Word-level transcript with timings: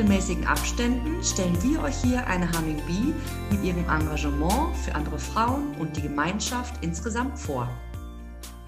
regelmäßigen 0.00 0.46
Abständen 0.46 1.22
stellen 1.22 1.56
wir 1.62 1.82
euch 1.82 1.96
hier 1.96 2.26
eine 2.26 2.50
Humming 2.52 2.80
Bee 2.86 3.12
mit 3.50 3.64
ihrem 3.64 3.84
Engagement 3.84 4.76
für 4.76 4.94
andere 4.94 5.18
Frauen 5.18 5.74
und 5.78 5.96
die 5.96 6.02
Gemeinschaft 6.02 6.82
insgesamt 6.84 7.38
vor. 7.38 7.68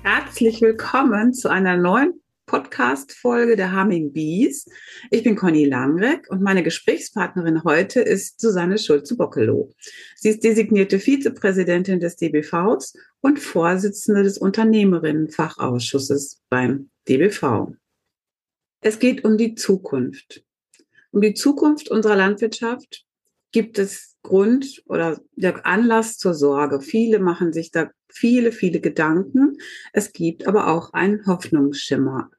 Herzlich 0.03 0.61
willkommen 0.61 1.33
zu 1.33 1.49
einer 1.49 1.77
neuen 1.77 2.21
Podcast-Folge 2.47 3.57
der 3.57 3.79
Humming 3.79 4.13
Bees. 4.13 4.67
Ich 5.11 5.23
bin 5.23 5.37
Conny 5.37 5.65
Langreck 5.65 6.27
und 6.29 6.43
meine 6.43 6.63
Gesprächspartnerin 6.63 7.65
heute 7.65 8.01
ist 8.01 8.41
Susanne 8.41 8.79
Schulze-Bockelow. 8.79 9.73
Sie 10.17 10.31
ist 10.31 10.43
designierte 10.43 10.99
Vizepräsidentin 10.99 12.01
des 12.01 12.17
DBVs 12.17 12.95
und 13.21 13.39
Vorsitzende 13.39 14.25
des 14.25 14.39
Unternehmerinnenfachausschusses 14.39 16.43
beim 16.51 16.91
DBV. 17.09 17.75
Es 18.81 18.99
geht 18.99 19.25
um 19.25 19.39
die 19.39 19.55
Zukunft. 19.55 20.43
Um 21.13 21.21
die 21.21 21.35
Zukunft 21.35 21.91
unserer 21.91 22.17
Landwirtschaft 22.17 23.05
gibt 23.53 23.79
es 23.79 24.17
Grund 24.23 24.83
oder 24.87 25.21
der 25.37 25.67
Anlass 25.67 26.17
zur 26.17 26.33
Sorge. 26.33 26.81
Viele 26.81 27.19
machen 27.19 27.53
sich 27.53 27.71
da 27.71 27.91
viele, 28.09 28.51
viele 28.51 28.81
Gedanken. 28.81 29.59
Es 29.93 30.13
gibt 30.13 30.47
aber 30.47 30.69
auch 30.69 30.93
einen 30.95 31.27
Hoffnungsschimmer. 31.27 32.31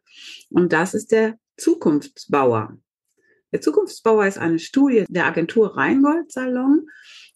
Und 0.49 0.73
das 0.73 0.93
ist 0.93 1.11
der 1.11 1.37
Zukunftsbauer. 1.57 2.77
Der 3.51 3.61
Zukunftsbauer 3.61 4.25
ist 4.25 4.39
eine 4.39 4.57
Studie 4.57 5.05
der 5.07 5.27
Agentur 5.27 5.77
Rheingold 5.77 6.31
Salon. 6.31 6.87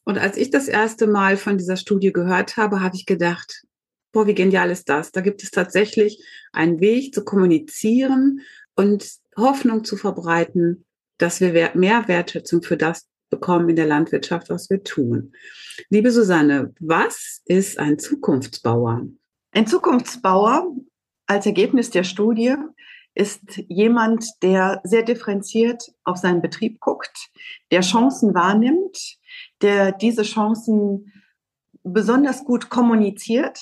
Und 0.03 0.17
als 0.17 0.38
ich 0.38 0.49
das 0.49 0.67
erste 0.67 1.05
Mal 1.05 1.38
von 1.38 1.59
dieser 1.59 1.77
Studie 1.77 2.11
gehört 2.11 2.58
habe, 2.58 2.81
habe 2.81 2.95
ich 2.95 3.05
gedacht, 3.05 3.63
boah, 4.11 4.25
wie 4.25 4.33
genial 4.33 4.71
ist 4.71 4.89
das? 4.89 5.11
Da 5.11 5.21
gibt 5.21 5.43
es 5.43 5.52
tatsächlich 5.52 6.25
einen 6.52 6.80
Weg 6.80 7.13
zu 7.13 7.23
kommunizieren 7.23 8.39
und 8.75 9.08
Hoffnung 9.35 9.83
zu 9.83 9.97
verbreiten 9.97 10.85
dass 11.17 11.41
wir 11.41 11.71
mehr 11.73 12.07
Wertschätzung 12.07 12.61
für 12.61 12.77
das 12.77 13.07
bekommen 13.29 13.69
in 13.69 13.75
der 13.75 13.87
Landwirtschaft, 13.87 14.49
was 14.49 14.69
wir 14.69 14.83
tun. 14.83 15.33
Liebe 15.89 16.11
Susanne, 16.11 16.73
was 16.79 17.41
ist 17.45 17.79
ein 17.79 17.99
Zukunftsbauer? 17.99 19.07
Ein 19.51 19.67
Zukunftsbauer 19.67 20.75
als 21.25 21.45
Ergebnis 21.45 21.89
der 21.89 22.03
Studie 22.03 22.55
ist 23.15 23.41
jemand, 23.67 24.25
der 24.43 24.79
sehr 24.83 25.03
differenziert 25.03 25.91
auf 26.03 26.17
seinen 26.17 26.41
Betrieb 26.41 26.79
guckt, 26.79 27.29
der 27.71 27.81
Chancen 27.81 28.33
wahrnimmt, 28.33 29.17
der 29.61 29.92
diese 29.92 30.21
Chancen 30.21 31.11
besonders 31.83 32.45
gut 32.45 32.69
kommuniziert, 32.69 33.59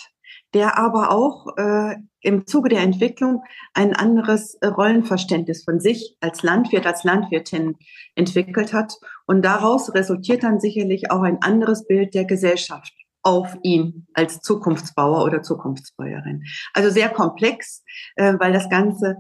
der 0.56 0.78
aber 0.78 1.12
auch 1.12 1.58
äh, 1.58 1.98
im 2.22 2.48
Zuge 2.48 2.70
der 2.70 2.80
Entwicklung 2.80 3.44
ein 3.74 3.94
anderes 3.94 4.56
äh, 4.56 4.68
Rollenverständnis 4.68 5.66
von 5.66 5.82
sich 5.82 6.16
als 6.22 6.44
Landwirt, 6.44 6.88
als 6.88 7.04
Landwirtin 7.04 7.76
entwickelt 8.16 8.72
hat. 8.74 8.94
Und 9.28 9.44
daraus 9.44 9.94
resultiert 9.94 10.44
dann 10.44 10.62
sicherlich 10.62 11.12
auch 11.12 11.22
ein 11.22 11.42
anderes 11.42 11.86
Bild 11.86 12.14
der 12.14 12.24
Gesellschaft 12.24 12.94
auf 13.22 13.58
ihn 13.64 14.08
als 14.14 14.40
Zukunftsbauer 14.40 15.26
oder 15.26 15.42
Zukunftsbäuerin. 15.42 16.44
Also 16.74 16.90
sehr 16.90 17.10
komplex, 17.10 17.84
äh, 18.16 18.36
weil 18.40 18.54
das 18.54 18.70
Ganze 18.70 19.18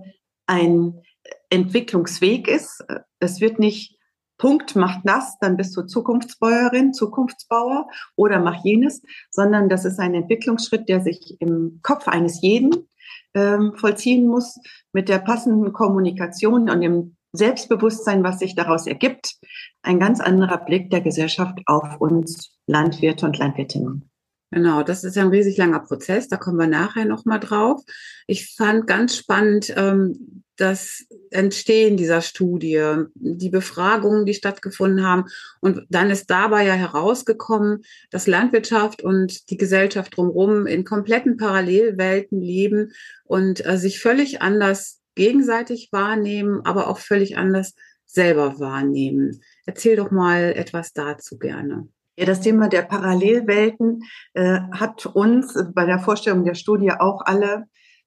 ein 0.47 1.02
Entwicklungsweg 1.50 2.47
ist. 2.47 2.81
Es 3.19 3.41
wird 3.41 3.59
nicht 3.59 3.94
Punkt, 4.38 4.75
mach 4.75 5.01
das, 5.03 5.38
dann 5.40 5.57
bist 5.57 5.75
du 5.78 5.84
Zukunftsbäuerin, 5.84 6.94
Zukunftsbauer 6.94 7.88
oder 8.16 8.40
mach 8.40 8.63
jenes, 8.63 9.01
sondern 9.31 9.69
das 9.69 9.85
ist 9.85 10.00
ein 10.00 10.13
Entwicklungsschritt, 10.13 10.90
der 10.90 11.01
sich 11.01 11.38
im 11.40 11.79
Kopf 11.81 12.07
eines 12.07 12.41
jeden 12.41 12.88
ähm, 13.34 13.73
vollziehen 13.75 14.28
muss, 14.28 14.59
mit 14.91 15.09
der 15.09 15.19
passenden 15.19 15.73
Kommunikation 15.73 16.69
und 16.69 16.81
dem 16.81 17.16
Selbstbewusstsein, 17.34 18.23
was 18.23 18.40
sich 18.40 18.56
daraus 18.56 18.88
ergibt, 18.88 19.35
ein 19.81 20.00
ganz 20.00 20.19
anderer 20.19 20.57
Blick 20.57 20.90
der 20.90 21.02
Gesellschaft 21.02 21.59
auf 21.66 22.00
uns 22.00 22.57
Landwirte 22.66 23.25
und 23.25 23.38
Landwirtinnen. 23.38 24.09
Genau, 24.55 24.83
das 24.83 25.03
ist 25.03 25.17
ein 25.17 25.27
riesig 25.27 25.57
langer 25.57 25.81
Prozess, 25.81 26.29
da 26.29 26.38
kommen 26.38 26.57
wir 26.57 26.67
nachher 26.67 27.03
nochmal 27.03 27.41
drauf. 27.41 27.83
Ich 28.25 28.55
fand 28.55 28.88
ganz 28.88 29.17
spannend 29.17 29.73
ähm, 29.75 30.43
das 30.55 31.03
Entstehen 31.29 31.97
dieser 31.97 32.21
Studie, 32.21 33.03
die 33.16 33.49
Befragungen, 33.49 34.25
die 34.25 34.33
stattgefunden 34.33 35.05
haben. 35.05 35.25
Und 35.59 35.85
dann 35.89 36.09
ist 36.09 36.29
dabei 36.29 36.66
ja 36.66 36.71
herausgekommen, 36.71 37.83
dass 38.11 38.27
Landwirtschaft 38.27 39.03
und 39.03 39.49
die 39.49 39.57
Gesellschaft 39.57 40.16
drumherum 40.16 40.67
in 40.67 40.85
kompletten 40.85 41.35
Parallelwelten 41.35 42.39
leben 42.39 42.93
und 43.25 43.66
äh, 43.66 43.77
sich 43.77 43.99
völlig 43.99 44.41
anders 44.41 45.01
gegenseitig 45.16 45.89
wahrnehmen, 45.91 46.61
aber 46.63 46.87
auch 46.87 46.99
völlig 46.99 47.37
anders 47.37 47.75
selber 48.05 48.57
wahrnehmen. 48.57 49.41
Erzähl 49.66 49.97
doch 49.97 50.11
mal 50.11 50.53
etwas 50.55 50.93
dazu 50.93 51.37
gerne. 51.37 51.89
Ja, 52.17 52.25
das 52.25 52.41
Thema 52.41 52.69
der 52.69 52.83
Parallelwelten 52.83 54.01
äh, 54.33 54.59
hat 54.71 55.05
uns 55.05 55.57
bei 55.73 55.85
der 55.85 55.99
Vorstellung 55.99 56.45
der 56.45 56.55
Studie 56.55 56.91
auch 56.91 57.21
alle 57.25 57.65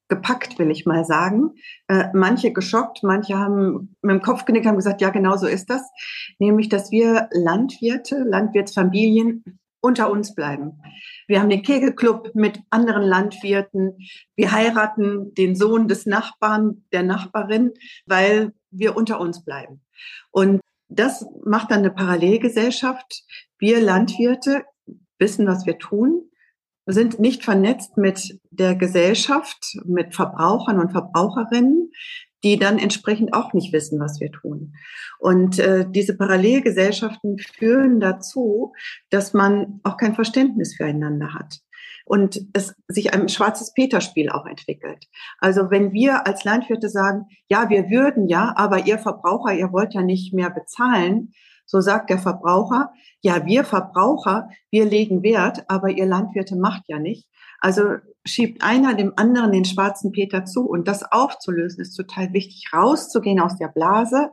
gepackt, 0.08 0.58
will 0.58 0.70
ich 0.70 0.86
mal 0.86 1.04
sagen. 1.04 1.50
Äh, 1.86 2.06
manche 2.14 2.52
geschockt, 2.52 3.02
manche 3.02 3.36
haben 3.36 3.94
mit 4.00 4.14
dem 4.14 4.22
Kopf 4.22 4.44
genickt, 4.44 4.66
haben 4.66 4.76
gesagt, 4.76 5.02
ja, 5.02 5.10
genau 5.10 5.36
so 5.36 5.46
ist 5.46 5.68
das. 5.68 5.82
Nämlich, 6.38 6.68
dass 6.68 6.90
wir 6.90 7.28
Landwirte, 7.32 8.24
Landwirtsfamilien 8.26 9.44
unter 9.80 10.10
uns 10.10 10.34
bleiben. 10.34 10.80
Wir 11.28 11.40
haben 11.40 11.50
den 11.50 11.62
Kegelclub 11.62 12.34
mit 12.34 12.60
anderen 12.70 13.02
Landwirten. 13.02 13.98
Wir 14.34 14.50
heiraten 14.50 15.34
den 15.34 15.54
Sohn 15.54 15.86
des 15.86 16.06
Nachbarn, 16.06 16.84
der 16.92 17.02
Nachbarin, 17.02 17.72
weil 18.06 18.52
wir 18.70 18.96
unter 18.96 19.20
uns 19.20 19.44
bleiben. 19.44 19.82
Und 20.30 20.60
das 20.88 21.26
macht 21.44 21.70
dann 21.70 21.80
eine 21.80 21.90
Parallelgesellschaft. 21.90 23.22
Wir 23.58 23.80
Landwirte 23.80 24.64
wissen, 25.18 25.46
was 25.46 25.66
wir 25.66 25.78
tun, 25.78 26.30
sind 26.86 27.20
nicht 27.20 27.44
vernetzt 27.44 27.96
mit 27.96 28.40
der 28.50 28.74
Gesellschaft, 28.74 29.76
mit 29.84 30.14
Verbrauchern 30.14 30.80
und 30.80 30.92
Verbraucherinnen, 30.92 31.90
die 32.44 32.56
dann 32.58 32.78
entsprechend 32.78 33.34
auch 33.34 33.52
nicht 33.52 33.72
wissen, 33.72 34.00
was 34.00 34.20
wir 34.20 34.30
tun. 34.30 34.74
Und 35.18 35.58
äh, 35.58 35.84
diese 35.88 36.16
Parallelgesellschaften 36.16 37.38
führen 37.38 38.00
dazu, 38.00 38.72
dass 39.10 39.34
man 39.34 39.80
auch 39.82 39.96
kein 39.96 40.14
Verständnis 40.14 40.76
füreinander 40.76 41.34
hat 41.34 41.58
und 42.04 42.40
es 42.54 42.74
sich 42.86 43.12
ein 43.12 43.28
schwarzes 43.28 43.74
Peterspiel 43.74 44.30
auch 44.30 44.46
entwickelt. 44.46 45.06
Also 45.40 45.70
wenn 45.70 45.92
wir 45.92 46.26
als 46.26 46.44
Landwirte 46.44 46.88
sagen, 46.88 47.26
ja, 47.48 47.68
wir 47.68 47.90
würden 47.90 48.28
ja, 48.28 48.54
aber 48.56 48.86
ihr 48.86 48.98
Verbraucher, 48.98 49.52
ihr 49.52 49.72
wollt 49.72 49.92
ja 49.92 50.02
nicht 50.02 50.32
mehr 50.32 50.50
bezahlen, 50.50 51.32
so 51.68 51.80
sagt 51.80 52.08
der 52.10 52.18
Verbraucher, 52.18 52.90
ja, 53.20 53.44
wir 53.44 53.64
Verbraucher, 53.64 54.48
wir 54.70 54.86
legen 54.86 55.22
Wert, 55.22 55.64
aber 55.68 55.90
ihr 55.90 56.06
Landwirte 56.06 56.56
macht 56.56 56.82
ja 56.88 56.98
nicht. 56.98 57.28
Also 57.60 57.96
schiebt 58.24 58.62
einer 58.62 58.94
dem 58.94 59.12
anderen 59.16 59.52
den 59.52 59.64
schwarzen 59.64 60.12
Peter 60.12 60.44
zu 60.44 60.68
und 60.68 60.88
das 60.88 61.02
aufzulösen 61.02 61.82
ist 61.82 61.94
total 61.94 62.32
wichtig, 62.32 62.72
rauszugehen 62.72 63.40
aus 63.40 63.58
der 63.58 63.68
Blase, 63.68 64.30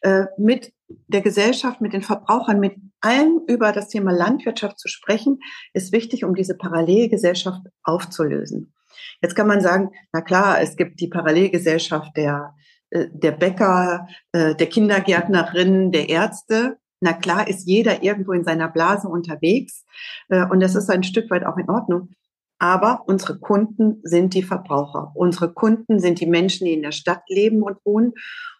äh, 0.00 0.24
mit 0.38 0.72
der 1.08 1.20
Gesellschaft, 1.20 1.80
mit 1.80 1.92
den 1.92 2.02
Verbrauchern, 2.02 2.60
mit 2.60 2.76
allen 3.00 3.40
über 3.46 3.72
das 3.72 3.88
Thema 3.88 4.12
Landwirtschaft 4.12 4.78
zu 4.78 4.88
sprechen, 4.88 5.40
ist 5.74 5.92
wichtig, 5.92 6.24
um 6.24 6.34
diese 6.34 6.56
Parallelgesellschaft 6.56 7.62
aufzulösen. 7.82 8.72
Jetzt 9.20 9.34
kann 9.34 9.46
man 9.46 9.60
sagen, 9.60 9.90
na 10.12 10.22
klar, 10.22 10.60
es 10.60 10.76
gibt 10.76 11.00
die 11.00 11.08
Parallelgesellschaft 11.08 12.16
der, 12.16 12.54
äh, 12.90 13.06
der 13.12 13.32
Bäcker, 13.32 14.08
äh, 14.32 14.54
der 14.54 14.66
Kindergärtnerinnen, 14.66 15.92
der 15.92 16.08
Ärzte. 16.08 16.78
Na 17.00 17.12
klar 17.12 17.46
ist 17.46 17.66
jeder 17.66 18.02
irgendwo 18.02 18.32
in 18.32 18.44
seiner 18.44 18.68
Blase 18.68 19.08
unterwegs 19.08 19.84
äh, 20.28 20.44
und 20.46 20.60
das 20.60 20.74
ist 20.74 20.90
ein 20.90 21.04
Stück 21.04 21.30
weit 21.30 21.44
auch 21.44 21.56
in 21.56 21.70
Ordnung. 21.70 22.10
Aber 22.58 23.04
unsere 23.06 23.38
Kunden 23.38 24.00
sind 24.02 24.34
die 24.34 24.42
Verbraucher. 24.42 25.12
Unsere 25.14 25.52
Kunden 25.52 26.00
sind 26.00 26.20
die 26.20 26.26
Menschen, 26.26 26.64
die 26.64 26.74
in 26.74 26.82
der 26.82 26.92
Stadt 26.92 27.22
leben 27.28 27.62
und 27.62 27.78
wohnen. 27.84 28.14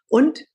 Und 0.09 0.47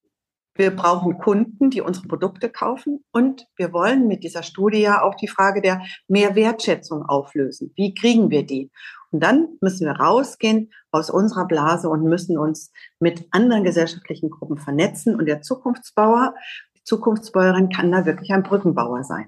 wir 0.56 0.72
brauchen 0.72 1.18
Kunden, 1.18 1.70
die 1.70 1.82
unsere 1.82 2.08
Produkte 2.08 2.50
kaufen. 2.50 3.04
Und 3.12 3.48
wir 3.58 3.74
wollen 3.74 4.08
mit 4.08 4.24
dieser 4.24 4.44
Studie 4.44 4.82
ja 4.82 5.02
auch 5.02 5.16
die 5.16 5.28
Frage 5.28 5.62
der 5.62 5.82
Mehrwertschätzung 6.08 7.04
auflösen. 7.04 7.74
Wie 7.76 7.94
kriegen 7.94 8.30
wir 8.30 8.46
die? 8.46 8.72
Und 9.14 9.22
dann 9.22 9.58
müssen 9.62 9.86
wir 9.86 9.94
rausgehen 9.94 10.72
aus 10.92 11.10
unserer 11.10 11.46
Blase 11.46 11.88
und 11.88 12.04
müssen 12.04 12.38
uns 12.38 12.72
mit 13.00 13.26
anderen 13.32 13.64
gesellschaftlichen 13.64 14.32
Gruppen 14.32 14.58
vernetzen. 14.58 15.16
Und 15.16 15.28
der 15.28 15.42
Zukunftsbauer, 15.42 16.34
die 16.76 16.84
Zukunftsbäuerin 16.84 17.70
kann 17.70 17.92
da 17.92 18.06
wirklich 18.06 18.32
ein 18.32 18.44
Brückenbauer 18.44 19.04
sein. 19.04 19.28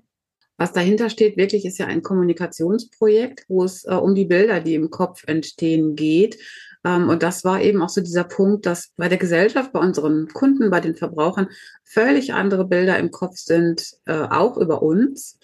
Was 0.57 0.71
dahinter 0.71 1.09
steht, 1.09 1.37
wirklich 1.37 1.65
ist 1.65 1.77
ja 1.77 1.85
ein 1.85 2.01
Kommunikationsprojekt, 2.01 3.45
wo 3.47 3.63
es 3.63 3.83
äh, 3.85 3.93
um 3.93 4.15
die 4.15 4.25
Bilder, 4.25 4.59
die 4.59 4.73
im 4.73 4.89
Kopf 4.89 5.23
entstehen, 5.27 5.95
geht. 5.95 6.39
Ähm, 6.83 7.09
und 7.09 7.23
das 7.23 7.43
war 7.43 7.61
eben 7.61 7.81
auch 7.81 7.89
so 7.89 8.01
dieser 8.01 8.23
Punkt, 8.23 8.65
dass 8.65 8.91
bei 8.95 9.09
der 9.09 9.17
Gesellschaft, 9.17 9.73
bei 9.73 9.79
unseren 9.79 10.29
Kunden, 10.29 10.69
bei 10.69 10.79
den 10.79 10.95
Verbrauchern 10.95 11.49
völlig 11.83 12.33
andere 12.33 12.65
Bilder 12.65 12.97
im 12.97 13.11
Kopf 13.11 13.37
sind, 13.37 13.97
äh, 14.05 14.13
auch 14.13 14.57
über 14.57 14.81
uns 14.81 15.37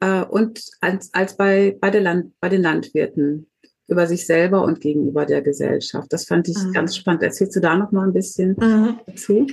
äh, 0.00 0.22
und 0.22 0.64
als, 0.80 1.12
als 1.12 1.36
bei, 1.36 1.76
bei, 1.80 1.90
der 1.90 2.02
Land, 2.02 2.32
bei 2.40 2.48
den 2.48 2.62
Landwirten 2.62 3.48
über 3.92 4.06
sich 4.06 4.26
selber 4.26 4.64
und 4.64 4.80
gegenüber 4.80 5.26
der 5.26 5.42
Gesellschaft. 5.42 6.12
Das 6.12 6.24
fand 6.24 6.48
ich 6.48 6.58
mhm. 6.58 6.72
ganz 6.72 6.96
spannend. 6.96 7.22
Erzählst 7.22 7.54
du 7.56 7.60
da 7.60 7.76
noch 7.76 7.92
mal 7.92 8.06
ein 8.06 8.12
bisschen 8.12 8.56
mhm. 8.58 8.98
dazu? 9.06 9.46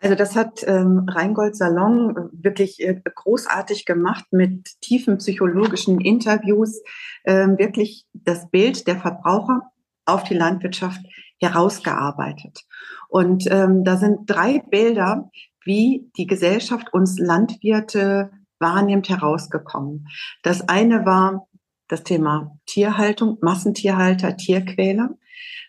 Also 0.00 0.14
das 0.14 0.36
hat 0.36 0.62
ähm, 0.66 1.06
Rheingold 1.08 1.56
Salon 1.56 2.10
äh, 2.16 2.44
wirklich 2.44 2.80
äh, 2.80 3.00
großartig 3.02 3.86
gemacht 3.86 4.26
mit 4.30 4.80
tiefen 4.80 5.18
psychologischen 5.18 6.00
Interviews, 6.00 6.82
ähm, 7.24 7.58
wirklich 7.58 8.06
das 8.12 8.50
Bild 8.50 8.86
der 8.86 8.98
Verbraucher 8.98 9.62
auf 10.04 10.24
die 10.24 10.34
Landwirtschaft 10.34 11.00
herausgearbeitet. 11.40 12.64
Und 13.08 13.46
ähm, 13.50 13.84
da 13.84 13.96
sind 13.96 14.28
drei 14.30 14.62
Bilder, 14.70 15.30
wie 15.64 16.10
die 16.16 16.26
Gesellschaft 16.26 16.92
uns 16.92 17.18
Landwirte 17.18 18.30
wahrnimmt, 18.58 19.08
herausgekommen. 19.08 20.08
Das 20.42 20.68
eine 20.68 21.04
war 21.04 21.48
das 21.88 22.02
Thema 22.02 22.58
Tierhaltung, 22.66 23.38
Massentierhalter, 23.40 24.36
Tierquäler. 24.36 25.10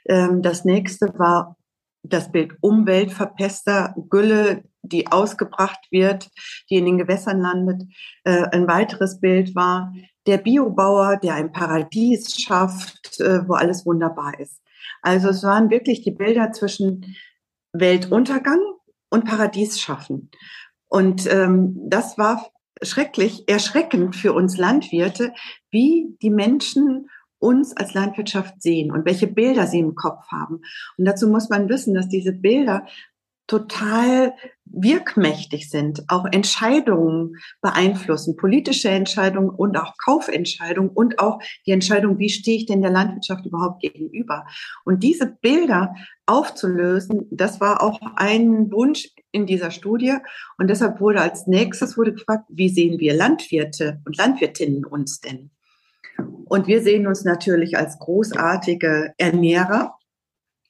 Ähm, 0.05 0.41
das 0.41 0.65
nächste 0.65 1.07
war 1.17 1.57
das 2.03 2.31
Bild 2.31 2.53
Umweltverpester, 2.61 3.95
Gülle, 4.09 4.63
die 4.81 5.07
ausgebracht 5.07 5.79
wird, 5.91 6.29
die 6.69 6.75
in 6.75 6.85
den 6.85 6.97
Gewässern 6.97 7.39
landet. 7.39 7.83
Äh, 8.23 8.43
ein 8.51 8.67
weiteres 8.67 9.19
Bild 9.19 9.55
war 9.55 9.93
der 10.25 10.37
Biobauer, 10.37 11.17
der 11.17 11.35
ein 11.35 11.51
Paradies 11.51 12.39
schafft, 12.39 13.19
äh, 13.19 13.47
wo 13.47 13.53
alles 13.53 13.85
wunderbar 13.85 14.39
ist. 14.39 14.61
Also 15.01 15.29
es 15.29 15.43
waren 15.43 15.69
wirklich 15.69 16.01
die 16.01 16.11
Bilder 16.11 16.51
zwischen 16.51 17.15
Weltuntergang 17.73 18.59
und 19.09 19.25
Paradies 19.25 19.79
schaffen. 19.79 20.31
Und 20.87 21.27
ähm, 21.31 21.75
das 21.89 22.17
war 22.17 22.49
schrecklich, 22.83 23.47
erschreckend 23.47 24.15
für 24.15 24.33
uns 24.33 24.57
Landwirte, 24.57 25.33
wie 25.71 26.15
die 26.21 26.29
Menschen 26.29 27.09
uns 27.39 27.75
als 27.75 27.93
Landwirtschaft 27.93 28.61
sehen 28.61 28.91
und 28.91 29.05
welche 29.05 29.27
Bilder 29.27 29.67
sie 29.67 29.79
im 29.79 29.95
Kopf 29.95 30.25
haben. 30.31 30.61
Und 30.97 31.05
dazu 31.05 31.27
muss 31.27 31.49
man 31.49 31.69
wissen, 31.69 31.93
dass 31.93 32.07
diese 32.07 32.33
Bilder 32.33 32.85
total 33.47 34.33
wirkmächtig 34.65 35.69
sind, 35.69 36.03
auch 36.09 36.25
Entscheidungen 36.31 37.37
beeinflussen, 37.61 38.35
politische 38.35 38.89
Entscheidungen 38.89 39.49
und 39.49 39.77
auch 39.77 39.93
Kaufentscheidungen 40.03 40.89
und 40.89 41.19
auch 41.19 41.39
die 41.65 41.71
Entscheidung, 41.71 42.19
wie 42.19 42.29
stehe 42.29 42.57
ich 42.57 42.65
denn 42.65 42.81
der 42.81 42.91
Landwirtschaft 42.91 43.45
überhaupt 43.45 43.81
gegenüber. 43.81 44.45
Und 44.83 45.03
diese 45.03 45.25
Bilder 45.25 45.95
aufzulösen, 46.25 47.27
das 47.31 47.61
war 47.61 47.81
auch 47.81 47.99
ein 48.15 48.71
Wunsch 48.71 49.09
in 49.31 49.45
dieser 49.45 49.71
Studie. 49.71 50.15
Und 50.57 50.69
deshalb 50.69 50.99
wurde 50.99 51.21
als 51.21 51.47
nächstes 51.47 51.97
wurde 51.97 52.13
gefragt, 52.13 52.45
wie 52.49 52.69
sehen 52.69 52.99
wir 52.99 53.13
Landwirte 53.13 54.01
und 54.05 54.17
Landwirtinnen 54.17 54.85
uns 54.85 55.21
denn? 55.21 55.51
Und 56.45 56.67
wir 56.67 56.81
sehen 56.81 57.07
uns 57.07 57.23
natürlich 57.23 57.77
als 57.77 57.99
großartige 57.99 59.13
Ernährer, 59.17 59.96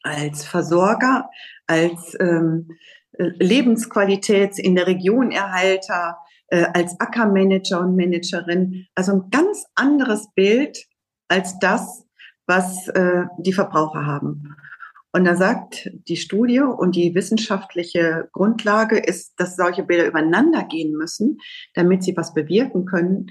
als 0.03 0.45
Versorger, 0.45 1.29
als 1.65 2.15
ähm, 2.19 2.69
Lebensqualität 3.17 4.59
in 4.59 4.75
der 4.75 4.87
Region 4.87 5.31
Erhalter, 5.31 6.17
äh, 6.47 6.65
als 6.73 6.99
Ackermanager 6.99 7.79
und 7.79 7.95
Managerin. 7.95 8.87
Also 8.95 9.13
ein 9.13 9.29
ganz 9.31 9.65
anderes 9.75 10.31
Bild 10.33 10.77
als 11.27 11.59
das, 11.59 12.05
was 12.45 12.87
äh, 12.89 13.23
die 13.39 13.53
Verbraucher 13.53 14.05
haben. 14.05 14.55
Und 15.13 15.25
da 15.25 15.35
sagt 15.35 15.89
die 16.07 16.17
Studie 16.17 16.59
und 16.59 16.95
die 16.95 17.15
wissenschaftliche 17.15 18.29
Grundlage 18.33 18.97
ist, 18.97 19.33
dass 19.37 19.55
solche 19.55 19.83
Bilder 19.83 20.05
übereinander 20.05 20.63
gehen 20.63 20.93
müssen, 20.93 21.39
damit 21.73 22.03
sie 22.03 22.15
was 22.15 22.33
bewirken 22.33 22.85
können, 22.85 23.27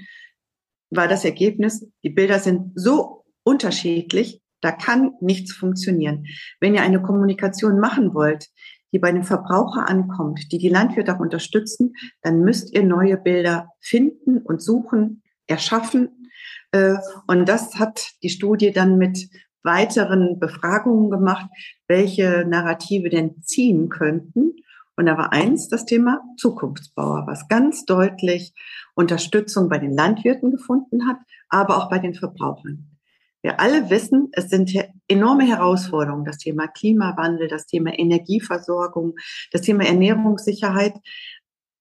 war 0.89 1.07
das 1.07 1.25
Ergebnis, 1.25 1.87
die 2.03 2.09
Bilder 2.09 2.39
sind 2.39 2.71
so 2.75 3.25
unterschiedlich, 3.43 4.41
da 4.61 4.71
kann 4.71 5.11
nichts 5.21 5.53
funktionieren. 5.53 6.25
Wenn 6.59 6.73
ihr 6.73 6.81
eine 6.81 7.01
Kommunikation 7.01 7.79
machen 7.79 8.13
wollt, 8.13 8.47
die 8.91 8.99
bei 8.99 9.11
den 9.11 9.23
Verbraucher 9.23 9.87
ankommt, 9.87 10.51
die 10.51 10.57
die 10.57 10.69
Landwirte 10.69 11.15
auch 11.15 11.19
unterstützen, 11.19 11.93
dann 12.21 12.41
müsst 12.41 12.73
ihr 12.73 12.83
neue 12.83 13.17
Bilder 13.17 13.69
finden 13.81 14.39
und 14.39 14.61
suchen, 14.61 15.23
erschaffen. 15.47 16.29
Äh, 16.71 16.95
und 17.27 17.47
das 17.47 17.75
hat 17.75 18.11
die 18.23 18.29
Studie 18.29 18.71
dann 18.71 18.97
mit 18.97 19.29
weiteren 19.63 20.39
Befragungen 20.39 21.09
gemacht, 21.09 21.47
welche 21.87 22.45
Narrative 22.47 23.09
denn 23.09 23.41
ziehen 23.41 23.89
könnten. 23.89 24.55
Und 24.95 25.05
da 25.05 25.17
war 25.17 25.31
eins 25.31 25.67
das 25.69 25.85
Thema 25.85 26.21
Zukunftsbauer, 26.37 27.27
was 27.27 27.47
ganz 27.47 27.85
deutlich 27.85 28.53
Unterstützung 28.95 29.69
bei 29.69 29.77
den 29.77 29.93
Landwirten 29.93 30.51
gefunden 30.51 31.07
hat, 31.07 31.17
aber 31.49 31.77
auch 31.77 31.89
bei 31.89 31.99
den 31.99 32.15
Verbrauchern. 32.15 32.96
Wir 33.43 33.59
alle 33.59 33.89
wissen, 33.89 34.29
es 34.33 34.49
sind 34.49 34.73
enorme 35.07 35.45
Herausforderungen, 35.45 36.25
das 36.25 36.37
Thema 36.37 36.67
Klimawandel, 36.67 37.47
das 37.47 37.65
Thema 37.65 37.97
Energieversorgung, 37.97 39.15
das 39.51 39.61
Thema 39.61 39.85
Ernährungssicherheit. 39.85 40.95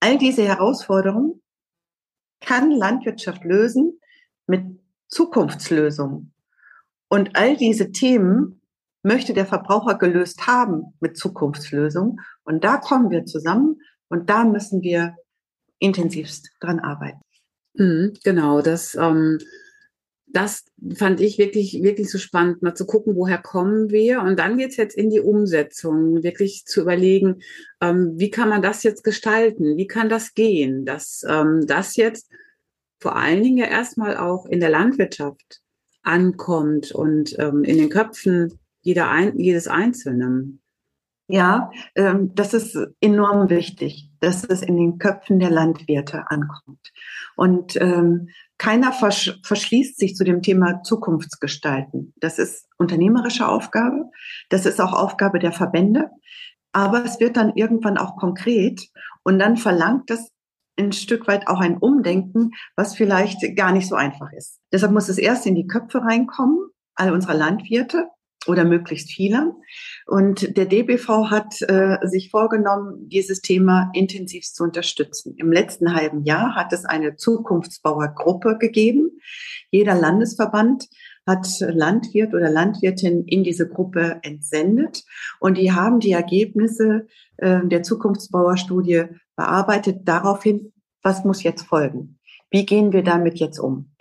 All 0.01 0.19
diese 0.19 0.45
Herausforderungen 0.45 1.43
kann 2.41 2.71
Landwirtschaft 2.71 3.45
lösen 3.45 3.99
mit 4.47 4.65
Zukunftslösungen. 5.09 6.35
Und 7.09 7.37
all 7.37 7.57
diese 7.57 7.93
Themen 7.93 8.61
möchte 9.03 9.33
der 9.33 9.47
Verbraucher 9.47 9.97
gelöst 9.97 10.47
haben 10.47 10.95
mit 11.01 11.17
Zukunftslösungen. 11.17 12.21
Und 12.45 12.65
da 12.65 12.77
kommen 12.77 13.11
wir 13.11 13.25
zusammen 13.25 13.81
und 14.09 14.29
da 14.29 14.45
müssen 14.45 14.83
wir 14.83 15.17
intensivst 15.79 16.51
dran 16.61 16.81
arbeiten. 16.81 17.21
Mhm, 17.75 18.15
genau, 18.25 18.63
das, 18.63 18.95
ähm, 18.95 19.39
das 20.37 20.67
fand 20.97 21.23
ich 21.23 21.39
wirklich, 21.39 21.83
wirklich 21.83 22.11
so 22.11 22.19
spannend, 22.19 22.61
mal 22.61 22.75
zu 22.75 22.85
gucken, 22.85 23.17
woher 23.17 23.39
kommen 23.39 23.91
wir. 23.91 24.21
Und 24.21 24.39
dann 24.39 24.59
geht's 24.59 24.77
jetzt 24.77 24.95
in 24.95 25.09
die 25.09 25.21
Umsetzung, 25.21 26.23
wirklich 26.23 26.67
zu 26.67 26.83
überlegen, 26.83 27.41
ähm, 27.81 28.13
wie 28.17 28.31
kann 28.31 28.51
man 28.51 28.61
das 28.61 28.83
jetzt 28.83 29.03
gestalten? 29.03 29.79
Wie 29.79 29.87
kann 29.87 30.11
das 30.11 30.35
gehen? 30.35 30.85
Dass 30.85 31.25
ähm, 31.27 31.67
das 31.67 31.97
jetzt 31.97 32.31
vor 33.01 33.17
allen 33.17 33.43
Dingen 33.43 33.57
ja 33.57 33.67
erstmal 33.67 34.19
auch 34.19 34.45
in 34.45 34.61
der 34.61 34.69
Landwirtschaft 34.69 35.63
ankommt 36.03 36.93
und 36.93 37.35
ähm, 37.39 37.65
in 37.65 37.79
den 37.79 37.89
Köpfen 37.89 38.59
jeder 38.83 39.09
ein, 39.09 39.39
jedes 39.39 39.69
Einzelnen. 39.69 40.61
Ja, 41.29 41.71
ähm, 41.95 42.35
das 42.35 42.53
ist 42.53 42.79
enorm 43.01 43.49
wichtig, 43.49 44.11
dass 44.27 44.43
es 44.43 44.61
in 44.61 44.77
den 44.77 44.99
Köpfen 44.99 45.39
der 45.39 45.51
Landwirte 45.51 46.25
ankommt. 46.31 46.93
Und 47.37 47.81
ähm, 47.81 48.31
keiner 48.59 48.93
versch 48.93 49.39
verschließt 49.45 49.97
sich 49.97 50.17
zu 50.17 50.25
dem 50.25 50.43
Thema 50.43 50.83
Zukunftsgestalten. 50.83 52.13
Das 52.17 52.41
ist 52.41 52.67
unternehmerische 52.77 53.47
Aufgabe. 53.47 54.11
Das 54.49 54.67
ist 54.67 54.81
auch 54.81 54.93
Aufgabe 54.93 55.39
der 55.39 55.53
Verbände. 55.53 56.11
Aber 56.73 57.05
es 57.05 57.21
wird 57.21 57.37
dann 57.37 57.53
irgendwann 57.55 57.99
auch 57.99 58.17
konkret 58.17 58.89
und 59.23 59.39
dann 59.39 59.57
verlangt 59.57 60.11
das 60.11 60.33
ein 60.77 60.93
Stück 60.93 61.29
weit 61.29 61.47
auch 61.47 61.61
ein 61.61 61.79
Umdenken, 61.79 62.51
was 62.75 62.97
vielleicht 62.97 63.55
gar 63.55 63.71
nicht 63.71 63.89
so 63.89 63.95
einfach 63.95 64.33
ist. 64.33 64.59
Deshalb 64.73 64.91
muss 64.91 65.09
es 65.09 65.19
erst 65.19 65.47
in 65.47 65.55
die 65.55 65.69
Köpfe 65.69 66.03
reinkommen, 66.03 66.59
all 66.97 67.13
unserer 67.13 67.35
Landwirte 67.35 68.09
oder 68.49 68.65
möglichst 68.65 69.13
viele. 69.13 69.55
Und 70.07 70.57
der 70.57 70.67
DBV 70.67 71.31
hat 71.31 71.61
äh, 71.63 71.99
sich 72.07 72.31
vorgenommen, 72.31 73.09
dieses 73.09 73.41
Thema 73.41 73.91
intensiv 73.93 74.45
zu 74.45 74.63
unterstützen. 74.63 75.35
Im 75.37 75.51
letzten 75.51 75.97
halben 75.97 76.23
Jahr 76.23 76.55
hat 76.55 76.73
es 76.73 76.85
eine 76.85 77.17
Zukunftsbauergruppe 77.17 78.57
gegeben. 78.59 79.19
Jeder 79.73 79.97
Landesverband 79.97 80.87
hat 81.27 81.49
Landwirt 81.59 82.35
oder 82.35 82.49
Landwirtin 82.49 83.25
in 83.25 83.43
diese 83.43 83.69
Gruppe 83.69 84.21
entsendet 84.23 85.03
und 85.41 85.59
die 85.59 85.73
haben 85.73 85.99
die 85.99 86.13
Ergebnisse 86.13 87.09
äh, 87.39 87.67
der 87.67 87.83
Zukunftsbauerstudie 87.83 89.07
bearbeitet 89.35 90.03
daraufhin, 90.05 90.73
was 91.03 91.25
muss 91.25 91.43
jetzt 91.43 91.63
folgen? 91.63 92.21
Wie 92.51 92.65
gehen 92.65 92.93
wir 92.93 93.03
damit 93.03 93.41
jetzt 93.41 93.59
um? 93.59 93.97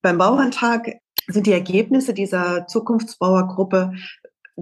Beim 0.00 0.16
Bauerntag 0.16 0.92
sind 1.28 1.46
die 1.46 1.52
Ergebnisse 1.52 2.14
dieser 2.14 2.66
Zukunftsbauergruppe 2.66 3.92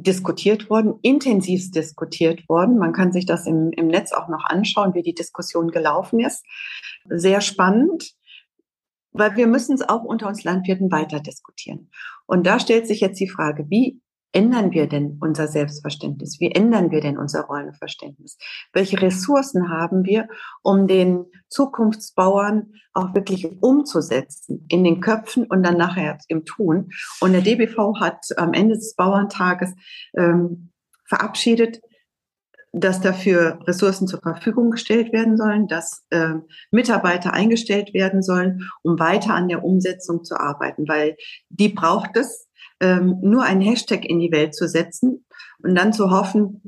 diskutiert 0.02 0.70
worden, 0.70 0.94
intensiv 1.02 1.70
diskutiert 1.70 2.48
worden. 2.48 2.78
Man 2.78 2.92
kann 2.92 3.12
sich 3.12 3.26
das 3.26 3.46
im, 3.46 3.70
im 3.72 3.88
Netz 3.88 4.12
auch 4.12 4.28
noch 4.28 4.44
anschauen, 4.44 4.94
wie 4.94 5.02
die 5.02 5.14
Diskussion 5.14 5.70
gelaufen 5.70 6.20
ist. 6.20 6.44
Sehr 7.08 7.40
spannend, 7.40 8.14
weil 9.12 9.36
wir 9.36 9.46
müssen 9.46 9.74
es 9.74 9.88
auch 9.88 10.04
unter 10.04 10.28
uns 10.28 10.44
Landwirten 10.44 10.90
weiter 10.92 11.20
diskutieren. 11.20 11.90
Und 12.26 12.46
da 12.46 12.60
stellt 12.60 12.86
sich 12.86 13.00
jetzt 13.00 13.20
die 13.20 13.28
Frage, 13.28 13.66
wie 13.68 14.00
ändern 14.32 14.72
wir 14.72 14.86
denn 14.86 15.18
unser 15.20 15.48
Selbstverständnis? 15.48 16.38
Wie 16.40 16.52
ändern 16.52 16.90
wir 16.90 17.00
denn 17.00 17.18
unser 17.18 17.42
Rollenverständnis? 17.42 18.38
Welche 18.72 19.00
Ressourcen 19.00 19.70
haben 19.70 20.04
wir, 20.04 20.28
um 20.62 20.86
den 20.86 21.26
Zukunftsbauern 21.48 22.72
auch 22.92 23.14
wirklich 23.14 23.48
umzusetzen 23.62 24.66
in 24.68 24.84
den 24.84 25.00
Köpfen 25.00 25.46
und 25.46 25.62
dann 25.62 25.76
nachher 25.76 26.18
im 26.28 26.44
Tun? 26.44 26.90
Und 27.20 27.32
der 27.32 27.42
DBV 27.42 28.00
hat 28.00 28.26
am 28.36 28.52
Ende 28.52 28.74
des 28.74 28.94
Bauerntages 28.94 29.74
ähm, 30.16 30.70
verabschiedet, 31.06 31.80
dass 32.72 33.00
dafür 33.00 33.58
Ressourcen 33.66 34.06
zur 34.06 34.20
Verfügung 34.20 34.70
gestellt 34.70 35.12
werden 35.12 35.36
sollen, 35.36 35.68
dass 35.68 36.04
äh, 36.10 36.34
Mitarbeiter 36.70 37.32
eingestellt 37.32 37.94
werden 37.94 38.22
sollen, 38.22 38.68
um 38.82 38.98
weiter 38.98 39.34
an 39.34 39.48
der 39.48 39.64
Umsetzung 39.64 40.22
zu 40.22 40.38
arbeiten, 40.38 40.86
weil 40.86 41.16
die 41.48 41.70
braucht 41.70 42.16
es, 42.16 42.47
ähm, 42.80 43.18
nur 43.22 43.44
ein 43.44 43.60
Hashtag 43.60 44.04
in 44.04 44.20
die 44.20 44.32
Welt 44.32 44.54
zu 44.54 44.68
setzen 44.68 45.24
und 45.62 45.74
dann 45.74 45.92
zu 45.92 46.10
hoffen, 46.10 46.62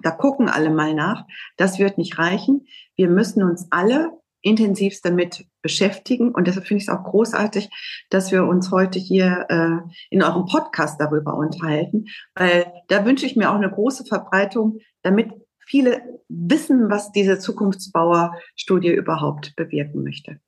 da 0.00 0.10
gucken 0.10 0.48
alle 0.48 0.70
mal 0.70 0.94
nach, 0.94 1.24
das 1.56 1.78
wird 1.78 1.98
nicht 1.98 2.18
reichen. 2.18 2.66
Wir 2.96 3.08
müssen 3.08 3.42
uns 3.42 3.66
alle 3.70 4.12
intensivst 4.46 5.04
damit 5.04 5.44
beschäftigen. 5.60 6.32
Und 6.32 6.46
deshalb 6.46 6.66
finde 6.66 6.82
ich 6.82 6.88
es 6.88 6.94
auch 6.94 7.02
großartig, 7.02 7.68
dass 8.10 8.30
wir 8.30 8.44
uns 8.44 8.70
heute 8.70 8.98
hier 8.98 9.46
äh, 9.48 9.78
in 10.10 10.22
eurem 10.22 10.46
Podcast 10.46 11.00
darüber 11.00 11.34
unterhalten, 11.34 12.04
weil 12.36 12.72
da 12.86 13.04
wünsche 13.04 13.26
ich 13.26 13.34
mir 13.34 13.50
auch 13.50 13.56
eine 13.56 13.70
große 13.70 14.04
Verbreitung, 14.04 14.78
damit 15.02 15.32
viele 15.66 16.00
wissen, 16.28 16.90
was 16.90 17.10
diese 17.10 17.40
Zukunftsbauer-Studie 17.40 18.92
überhaupt 18.92 19.56
bewirken 19.56 20.04
möchte. 20.04 20.38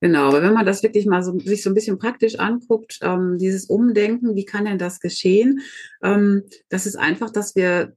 Genau, 0.00 0.28
aber 0.28 0.42
wenn 0.42 0.54
man 0.54 0.64
das 0.64 0.82
wirklich 0.82 1.04
mal 1.04 1.22
so, 1.22 1.38
sich 1.38 1.62
so 1.62 1.70
ein 1.70 1.74
bisschen 1.74 1.98
praktisch 1.98 2.38
anguckt, 2.38 2.98
ähm, 3.02 3.36
dieses 3.38 3.66
Umdenken, 3.66 4.34
wie 4.34 4.46
kann 4.46 4.64
denn 4.64 4.78
das 4.78 4.98
geschehen? 4.98 5.60
Ähm, 6.02 6.44
das 6.70 6.86
ist 6.86 6.96
einfach, 6.96 7.30
dass 7.30 7.54
wir 7.54 7.92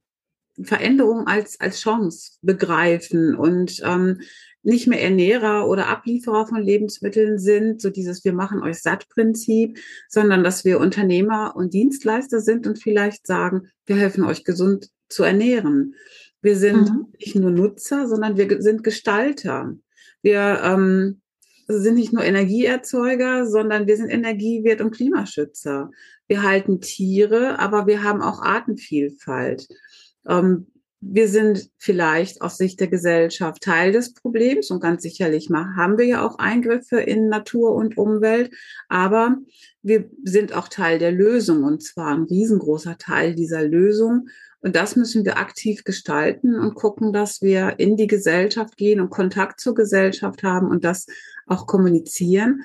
Veränderungen 0.62 1.26
als, 1.26 1.58
als 1.60 1.80
Chance 1.80 2.32
begreifen 2.42 3.34
und 3.34 3.80
ähm, 3.84 4.20
nicht 4.62 4.86
mehr 4.86 5.02
Ernährer 5.02 5.68
oder 5.68 5.88
Ablieferer 5.88 6.46
von 6.46 6.62
Lebensmitteln 6.62 7.38
sind, 7.38 7.80
so 7.80 7.90
dieses 7.90 8.24
Wir 8.24 8.32
machen 8.32 8.62
euch 8.62 8.80
satt 8.80 9.08
Prinzip, 9.08 9.78
sondern 10.08 10.44
dass 10.44 10.64
wir 10.64 10.80
Unternehmer 10.80 11.54
und 11.56 11.74
Dienstleister 11.74 12.40
sind 12.40 12.66
und 12.66 12.78
vielleicht 12.78 13.26
sagen, 13.26 13.68
wir 13.86 13.96
helfen 13.96 14.24
euch 14.24 14.44
gesund 14.44 14.90
zu 15.08 15.22
ernähren. 15.22 15.94
Wir 16.40 16.56
sind 16.56 16.90
mhm. 16.90 17.06
nicht 17.18 17.34
nur 17.34 17.50
Nutzer, 17.50 18.08
sondern 18.08 18.36
wir 18.36 18.62
sind 18.62 18.84
Gestalter. 18.84 19.74
Wir 20.22 20.60
ähm, 20.62 21.20
sind 21.66 21.94
nicht 21.94 22.12
nur 22.12 22.24
Energieerzeuger, 22.24 23.46
sondern 23.46 23.86
wir 23.86 23.96
sind 23.96 24.10
Energiewirt 24.10 24.80
und 24.80 24.92
Klimaschützer. 24.92 25.90
Wir 26.28 26.42
halten 26.42 26.80
Tiere, 26.80 27.58
aber 27.58 27.86
wir 27.86 28.02
haben 28.02 28.22
auch 28.22 28.42
Artenvielfalt. 28.42 29.68
Ähm, 30.26 30.66
wir 31.06 31.28
sind 31.28 31.70
vielleicht 31.76 32.40
aus 32.40 32.56
Sicht 32.56 32.80
der 32.80 32.88
Gesellschaft 32.88 33.62
Teil 33.62 33.92
des 33.92 34.14
Problems 34.14 34.70
und 34.70 34.80
ganz 34.80 35.02
sicherlich 35.02 35.50
haben 35.50 35.98
wir 35.98 36.06
ja 36.06 36.26
auch 36.26 36.38
Eingriffe 36.38 36.98
in 36.98 37.28
Natur 37.28 37.74
und 37.74 37.98
Umwelt, 37.98 38.50
aber 38.88 39.36
wir 39.82 40.08
sind 40.24 40.54
auch 40.54 40.68
Teil 40.68 40.98
der 40.98 41.12
Lösung 41.12 41.62
und 41.62 41.82
zwar 41.82 42.14
ein 42.14 42.22
riesengroßer 42.22 42.96
Teil 42.96 43.34
dieser 43.34 43.62
Lösung. 43.62 44.28
Und 44.60 44.76
das 44.76 44.96
müssen 44.96 45.26
wir 45.26 45.36
aktiv 45.36 45.84
gestalten 45.84 46.58
und 46.58 46.74
gucken, 46.74 47.12
dass 47.12 47.42
wir 47.42 47.74
in 47.78 47.98
die 47.98 48.06
Gesellschaft 48.06 48.78
gehen 48.78 48.98
und 48.98 49.10
Kontakt 49.10 49.60
zur 49.60 49.74
Gesellschaft 49.74 50.42
haben 50.42 50.68
und 50.68 50.84
das 50.84 51.04
auch 51.46 51.66
kommunizieren 51.66 52.62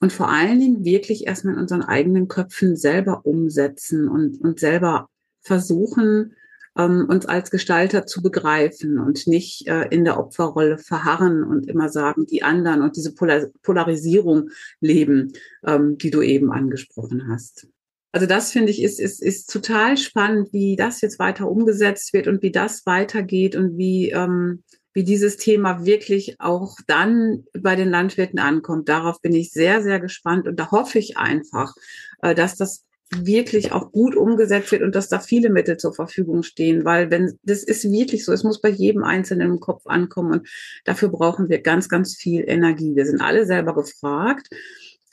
und 0.00 0.12
vor 0.12 0.30
allen 0.30 0.58
Dingen 0.58 0.84
wirklich 0.84 1.26
erstmal 1.26 1.54
in 1.54 1.60
unseren 1.60 1.82
eigenen 1.82 2.28
Köpfen 2.28 2.76
selber 2.76 3.26
umsetzen 3.26 4.08
und, 4.08 4.40
und 4.40 4.58
selber 4.58 5.08
versuchen, 5.42 6.34
ähm, 6.78 7.06
uns 7.08 7.26
als 7.26 7.50
Gestalter 7.50 8.06
zu 8.06 8.22
begreifen 8.22 8.98
und 8.98 9.26
nicht 9.26 9.66
äh, 9.66 9.88
in 9.90 10.04
der 10.04 10.18
Opferrolle 10.18 10.78
verharren 10.78 11.42
und 11.42 11.68
immer 11.68 11.88
sagen, 11.88 12.26
die 12.26 12.42
anderen 12.42 12.82
und 12.82 12.96
diese 12.96 13.14
Polar 13.14 13.46
Polarisierung 13.62 14.50
leben, 14.80 15.32
ähm, 15.66 15.98
die 15.98 16.10
du 16.10 16.22
eben 16.22 16.52
angesprochen 16.52 17.28
hast. 17.28 17.66
Also 18.12 18.26
das 18.26 18.50
finde 18.50 18.72
ich 18.72 18.82
ist, 18.82 18.98
ist, 18.98 19.22
ist 19.22 19.52
total 19.52 19.96
spannend, 19.96 20.52
wie 20.52 20.76
das 20.76 21.00
jetzt 21.00 21.18
weiter 21.18 21.48
umgesetzt 21.48 22.12
wird 22.12 22.26
und 22.26 22.42
wie 22.42 22.50
das 22.50 22.84
weitergeht 22.86 23.54
und 23.54 23.78
wie, 23.78 24.10
ähm, 24.10 24.64
wie 24.92 25.04
dieses 25.04 25.36
Thema 25.36 25.84
wirklich 25.84 26.36
auch 26.40 26.76
dann 26.86 27.44
bei 27.58 27.76
den 27.76 27.90
Landwirten 27.90 28.38
ankommt. 28.38 28.88
Darauf 28.88 29.20
bin 29.20 29.34
ich 29.34 29.52
sehr, 29.52 29.82
sehr 29.82 30.00
gespannt 30.00 30.48
und 30.48 30.56
da 30.58 30.70
hoffe 30.70 30.98
ich 30.98 31.16
einfach, 31.16 31.74
äh, 32.22 32.34
dass 32.34 32.56
das 32.56 32.84
wirklich 33.12 33.72
auch 33.72 33.90
gut 33.90 34.14
umgesetzt 34.14 34.70
wird 34.70 34.82
und 34.82 34.94
dass 34.94 35.08
da 35.08 35.18
viele 35.18 35.50
Mittel 35.50 35.76
zur 35.76 35.92
Verfügung 35.92 36.42
stehen, 36.44 36.84
weil 36.84 37.10
wenn 37.10 37.38
das 37.42 37.64
ist 37.64 37.90
wirklich 37.90 38.24
so, 38.24 38.32
es 38.32 38.44
muss 38.44 38.60
bei 38.60 38.68
jedem 38.68 39.02
Einzelnen 39.02 39.50
im 39.50 39.60
Kopf 39.60 39.86
ankommen 39.86 40.32
und 40.32 40.48
dafür 40.84 41.08
brauchen 41.08 41.48
wir 41.48 41.60
ganz, 41.60 41.88
ganz 41.88 42.14
viel 42.14 42.44
Energie. 42.46 42.94
Wir 42.94 43.06
sind 43.06 43.20
alle 43.20 43.46
selber 43.46 43.74
gefragt, 43.74 44.48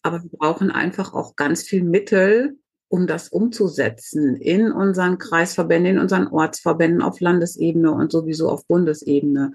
aber 0.04 0.22
wir 0.22 0.30
brauchen 0.30 0.70
einfach 0.70 1.14
auch 1.14 1.36
ganz 1.36 1.64
viel 1.64 1.84
Mittel, 1.84 2.58
um 2.90 3.08
das 3.08 3.30
umzusetzen 3.30 4.36
in 4.36 4.72
unseren 4.72 5.18
Kreisverbänden, 5.18 5.96
in 5.96 6.00
unseren 6.00 6.28
Ortsverbänden 6.28 7.02
auf 7.02 7.20
Landesebene 7.20 7.92
und 7.92 8.12
sowieso 8.12 8.50
auf 8.50 8.66
Bundesebene. 8.68 9.52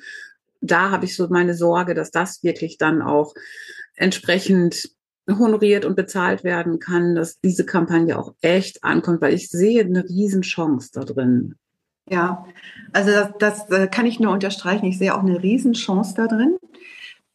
Da 0.61 0.91
habe 0.91 1.07
ich 1.07 1.17
so 1.17 1.29
meine 1.29 1.55
Sorge, 1.55 1.95
dass 1.95 2.11
das 2.11 2.43
wirklich 2.43 2.79
dann 2.79 3.03
auch 3.03 3.35
entsprechend 3.97 4.91
honoriert 5.29 5.85
und 5.85 5.97
bezahlt 5.97 6.45
werden 6.45 6.79
kann, 6.79 7.15
dass 7.15 7.41
diese 7.41 7.65
Kampagne 7.65 8.19
auch 8.19 8.35
echt 8.41 8.85
ankommt, 8.85 9.21
weil 9.21 9.35
ich 9.35 9.49
sehe 9.49 9.85
eine 9.85 10.05
Riesenchance 10.05 10.91
da 10.93 11.05
drin. 11.05 11.55
Ja, 12.11 12.45
also 12.93 13.11
das, 13.11 13.31
das 13.39 13.71
äh, 13.71 13.87
kann 13.87 14.07
ich 14.07 14.19
nur 14.19 14.33
unterstreichen. 14.33 14.87
Ich 14.87 14.99
sehe 14.99 15.15
auch 15.15 15.23
eine 15.23 15.43
Riesenchance 15.43 16.15
da 16.17 16.27
drin. 16.27 16.57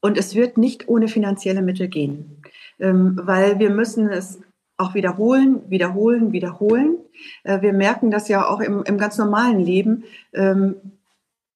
Und 0.01 0.18
es 0.18 0.36
wird 0.36 0.58
nicht 0.58 0.88
ohne 0.88 1.08
finanzielle 1.08 1.62
Mittel 1.62 1.88
gehen, 1.88 2.42
ähm, 2.80 3.20
weil 3.24 3.60
wir 3.60 3.70
müssen 3.70 4.10
es 4.10 4.39
auch 4.78 4.94
wiederholen, 4.94 5.62
wiederholen, 5.70 6.32
wiederholen. 6.32 6.98
Äh, 7.44 7.62
wir 7.62 7.74
merken 7.74 8.12
das 8.12 8.28
ja 8.28 8.48
auch 8.48 8.60
im, 8.60 8.84
im 8.84 8.98
ganz 8.98 9.18
normalen 9.18 9.60
Leben. 9.60 10.04
Ähm, 10.34 10.76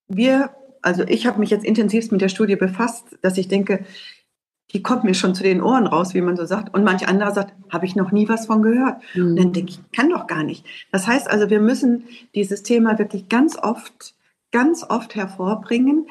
wir, 0.08 0.50
also 0.82 1.04
ich 1.04 1.26
habe 1.26 1.40
mich 1.40 1.50
jetzt 1.50 1.64
intensivst 1.64 2.12
mit 2.12 2.20
der 2.20 2.28
Studie 2.28 2.56
befasst, 2.56 3.04
dass 3.22 3.38
ich 3.38 3.48
denke, 3.48 3.84
die 4.72 4.82
kommt 4.82 5.04
mir 5.04 5.14
schon 5.14 5.34
zu 5.34 5.42
den 5.42 5.62
Ohren 5.62 5.86
raus, 5.86 6.14
wie 6.14 6.20
man 6.20 6.36
so 6.36 6.44
sagt. 6.44 6.74
Und 6.74 6.82
manch 6.82 7.06
anderer 7.06 7.32
sagt, 7.32 7.52
habe 7.70 7.86
ich 7.86 7.94
noch 7.94 8.10
nie 8.10 8.28
was 8.28 8.46
von 8.46 8.62
gehört. 8.62 8.96
Mhm. 9.14 9.26
Und 9.26 9.36
dann 9.36 9.52
denke 9.52 9.70
ich, 9.72 9.80
kann 9.92 10.10
doch 10.10 10.26
gar 10.26 10.42
nicht. 10.42 10.64
Das 10.90 11.06
heißt 11.06 11.30
also, 11.30 11.50
wir 11.50 11.60
müssen 11.60 12.04
dieses 12.34 12.62
Thema 12.62 12.98
wirklich 12.98 13.28
ganz 13.28 13.56
oft, 13.56 14.14
ganz 14.50 14.84
oft 14.88 15.14
hervorbringen, 15.14 16.08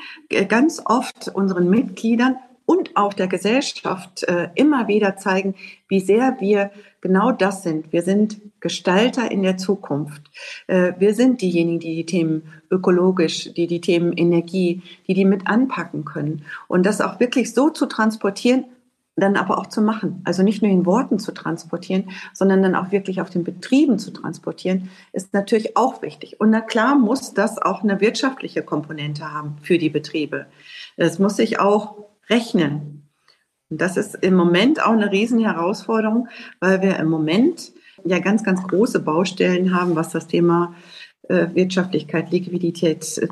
ganz 0.48 0.82
oft 0.86 1.30
unseren 1.34 1.70
Mitgliedern 1.70 2.38
und 2.66 2.96
auch 2.96 3.14
der 3.14 3.28
Gesellschaft 3.28 4.24
äh, 4.24 4.50
immer 4.56 4.88
wieder 4.88 5.18
zeigen, 5.18 5.56
wie 5.88 6.00
sehr 6.00 6.38
wir 6.40 6.72
genau 7.02 7.32
das 7.32 7.64
sind. 7.64 7.92
Wir 7.92 8.04
sind 8.04 8.40
Gestalter 8.60 9.30
in 9.30 9.44
der 9.44 9.58
Zukunft. 9.58 10.22
Äh, 10.68 10.94
wir 11.00 11.14
sind 11.14 11.42
diejenigen, 11.42 11.80
die 11.80 11.96
die 11.96 12.06
Themen 12.06 12.44
ökologisch, 12.70 13.54
die 13.54 13.68
die 13.68 13.82
Themen 13.82 14.14
Energie, 14.14 14.84
die 15.08 15.14
die 15.14 15.26
mit 15.26 15.48
anpacken 15.48 16.06
können. 16.06 16.46
Und 16.68 16.86
das 16.86 17.02
auch 17.02 17.20
wirklich 17.20 17.54
so 17.54 17.70
zu 17.70 17.88
transportieren, 17.88 18.66
dann 19.18 19.36
aber 19.36 19.58
auch 19.58 19.68
zu 19.68 19.82
machen. 19.82 20.22
Also 20.24 20.42
nicht 20.42 20.62
nur 20.62 20.72
in 20.72 20.86
Worten 20.86 21.20
zu 21.20 21.34
transportieren, 21.34 22.12
sondern 22.34 22.64
dann 22.64 22.76
auch 22.76 22.92
wirklich 22.92 23.22
auf 23.22 23.30
den 23.30 23.44
Betrieben 23.44 24.00
zu 24.00 24.12
transportieren, 24.12 24.90
ist 25.12 25.34
natürlich 25.34 25.76
auch 25.76 26.02
wichtig. 26.02 26.40
Und 26.40 26.50
na 26.50 26.62
klar 26.62 26.96
muss 26.96 27.34
das 27.34 27.58
auch 27.58 27.84
eine 27.84 28.00
wirtschaftliche 28.00 28.64
Komponente 28.64 29.32
haben 29.34 29.58
für 29.62 29.78
die 29.78 29.90
Betriebe. 29.90 30.48
Es 30.96 31.20
muss 31.20 31.36
sich 31.36 31.60
auch 31.60 31.96
rechnen. 32.30 33.01
Und 33.72 33.80
das 33.80 33.96
ist 33.98 34.16
im 34.16 34.36
Moment 34.36 34.86
auch 34.86 34.92
eine 34.92 35.12
riesen 35.12 35.40
Herausforderung, 35.40 36.28
weil 36.60 36.82
wir 36.82 37.00
im 37.00 37.10
Moment 37.10 37.72
ja 38.04 38.20
ganz, 38.20 38.44
ganz 38.44 38.62
große 38.64 39.00
Baustellen 39.00 39.74
haben, 39.74 39.96
was 39.96 40.10
das 40.10 40.28
Thema 40.28 40.76
äh, 41.30 41.48
Wirtschaftlichkeit, 41.54 42.32
Liquidität, 42.32 43.18
äh, 43.18 43.28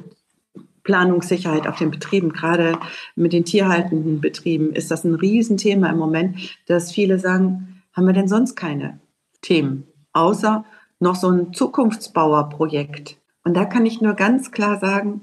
Planungssicherheit 0.83 1.67
auf 1.67 1.77
den 1.77 1.91
Betrieben, 1.91 2.31
gerade 2.31 2.79
mit 3.15 3.33
den 3.33 3.43
tierhaltenden 3.43 4.21
Betrieben, 4.21 4.73
ist 4.73 4.89
das 4.89 5.03
ein 5.03 5.13
Riesenthema 5.13 5.89
im 5.89 5.97
Moment, 5.97 6.57
dass 6.67 6.91
viele 6.91 7.19
sagen, 7.19 7.83
haben 7.93 8.07
wir 8.07 8.13
denn 8.13 8.29
sonst 8.29 8.55
keine 8.55 8.99
Themen, 9.41 9.87
außer 10.13 10.63
noch 10.99 11.15
so 11.15 11.29
ein 11.29 11.53
Zukunftsbauerprojekt. 11.53 13.17
Und 13.43 13.55
da 13.55 13.65
kann 13.65 13.85
ich 13.85 13.99
nur 13.99 14.13
ganz 14.13 14.51
klar 14.51 14.79
sagen, 14.79 15.21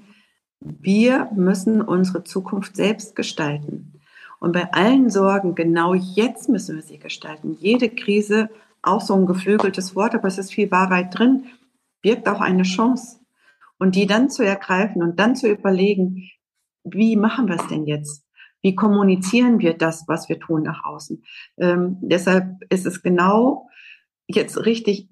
wir 0.61 1.31
müssen 1.35 1.81
unsere 1.81 2.23
Zukunft 2.23 2.77
selbst 2.77 3.17
gestalten. 3.17 3.96
Und 4.47 4.53
bei 4.53 4.73
allen 4.73 5.11
Sorgen, 5.11 5.57
genau 5.57 5.93
jetzt 5.93 6.49
müssen 6.49 6.77
wir 6.77 6.83
sie 6.83 7.01
gestalten. 7.01 7.57
Jede 7.59 7.89
Krise, 7.91 8.49
auch 8.81 9.01
so 9.01 9.15
ein 9.15 9.27
geflügeltes 9.27 9.97
Wort, 9.97 10.15
aber 10.15 10.29
es 10.29 10.39
ist 10.39 10.55
viel 10.55 10.71
Wahrheit 10.71 11.19
drin, 11.19 11.47
birgt 12.01 12.29
auch 12.29 12.41
eine 12.41 12.63
Chance. 12.63 13.19
Und 13.81 13.97
die 13.97 14.07
dann 14.07 14.31
zu 14.31 14.45
ergreifen 14.45 15.03
und 15.03 15.19
dann 15.19 15.35
zu 15.35 15.51
überlegen, 15.51 16.31
wie 16.85 17.17
machen 17.17 17.49
wir 17.49 17.57
es 17.57 17.67
denn 17.67 17.87
jetzt? 17.87 18.23
Wie 18.63 18.77
kommunizieren 18.77 19.59
wir 19.59 19.77
das, 19.77 20.05
was 20.07 20.29
wir 20.29 20.39
tun 20.39 20.63
nach 20.63 20.85
außen? 20.85 21.25
Ähm, 21.59 21.97
deshalb 22.01 22.63
ist 22.69 22.87
es 22.87 23.03
genau 23.03 23.69
jetzt 24.29 24.65
richtig, 24.65 25.09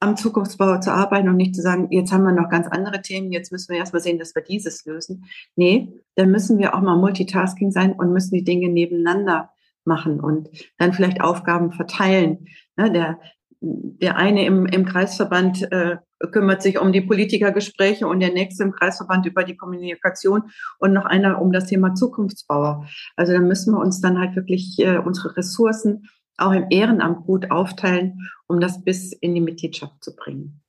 am 0.00 0.16
Zukunftsbau 0.16 0.78
zu 0.78 0.92
arbeiten 0.92 1.28
und 1.28 1.36
nicht 1.36 1.56
zu 1.56 1.62
sagen, 1.62 1.88
jetzt 1.90 2.12
haben 2.12 2.22
wir 2.22 2.32
noch 2.32 2.50
ganz 2.50 2.68
andere 2.68 3.02
Themen, 3.02 3.32
jetzt 3.32 3.50
müssen 3.50 3.72
wir 3.72 3.78
erstmal 3.78 4.02
sehen, 4.02 4.18
dass 4.18 4.34
wir 4.34 4.42
dieses 4.42 4.84
lösen. 4.84 5.24
Nee, 5.56 5.92
dann 6.14 6.30
müssen 6.30 6.58
wir 6.58 6.74
auch 6.74 6.80
mal 6.80 6.96
Multitasking 6.96 7.72
sein 7.72 7.92
und 7.92 8.12
müssen 8.12 8.34
die 8.34 8.44
Dinge 8.44 8.68
nebeneinander 8.68 9.50
machen 9.84 10.20
und 10.20 10.48
dann 10.76 10.92
vielleicht 10.92 11.20
Aufgaben 11.20 11.72
verteilen. 11.72 12.46
Ne, 12.76 12.92
der, 12.92 13.18
der 13.60 14.16
eine 14.16 14.46
im, 14.46 14.66
im 14.66 14.84
Kreisverband 14.84 15.72
äh, 15.72 15.96
kümmert 16.32 16.62
sich 16.62 16.78
um 16.78 16.92
die 16.92 17.00
Politikergespräche 17.00 18.06
und 18.06 18.20
der 18.20 18.32
nächste 18.32 18.64
im 18.64 18.72
Kreisverband 18.72 19.26
über 19.26 19.44
die 19.44 19.56
Kommunikation 19.56 20.50
und 20.78 20.92
noch 20.92 21.06
einer 21.06 21.40
um 21.40 21.52
das 21.52 21.66
Thema 21.66 21.94
Zukunftsbauer. 21.94 22.86
Also 23.16 23.32
da 23.32 23.40
müssen 23.40 23.74
wir 23.74 23.80
uns 23.80 24.00
dann 24.00 24.18
halt 24.18 24.36
wirklich 24.36 24.78
äh, 24.78 24.98
unsere 24.98 25.36
Ressourcen 25.36 26.08
auch 26.38 26.52
im 26.52 26.66
Ehrenamt 26.70 27.26
gut 27.26 27.50
aufteilen, 27.50 28.30
um 28.46 28.60
das 28.60 28.82
bis 28.82 29.12
in 29.12 29.34
die 29.34 29.40
Mitgliedschaft 29.40 30.02
zu 30.02 30.16
bringen. 30.16 30.60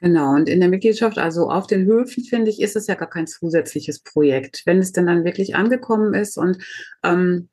Genau, 0.00 0.34
und 0.34 0.48
in 0.48 0.60
der 0.60 0.68
Mitgliedschaft, 0.68 1.18
also 1.18 1.50
auf 1.50 1.66
den 1.66 1.84
Höfen, 1.84 2.22
finde 2.22 2.50
ich, 2.50 2.60
ist 2.60 2.76
es 2.76 2.86
ja 2.86 2.94
gar 2.94 3.10
kein 3.10 3.26
zusätzliches 3.26 4.00
Projekt. 4.00 4.62
Wenn 4.64 4.78
es 4.78 4.92
denn 4.92 5.06
dann 5.06 5.24
wirklich 5.24 5.56
angekommen 5.56 6.14
ist 6.14 6.38
und 6.38 6.58
ähm, 7.02 7.48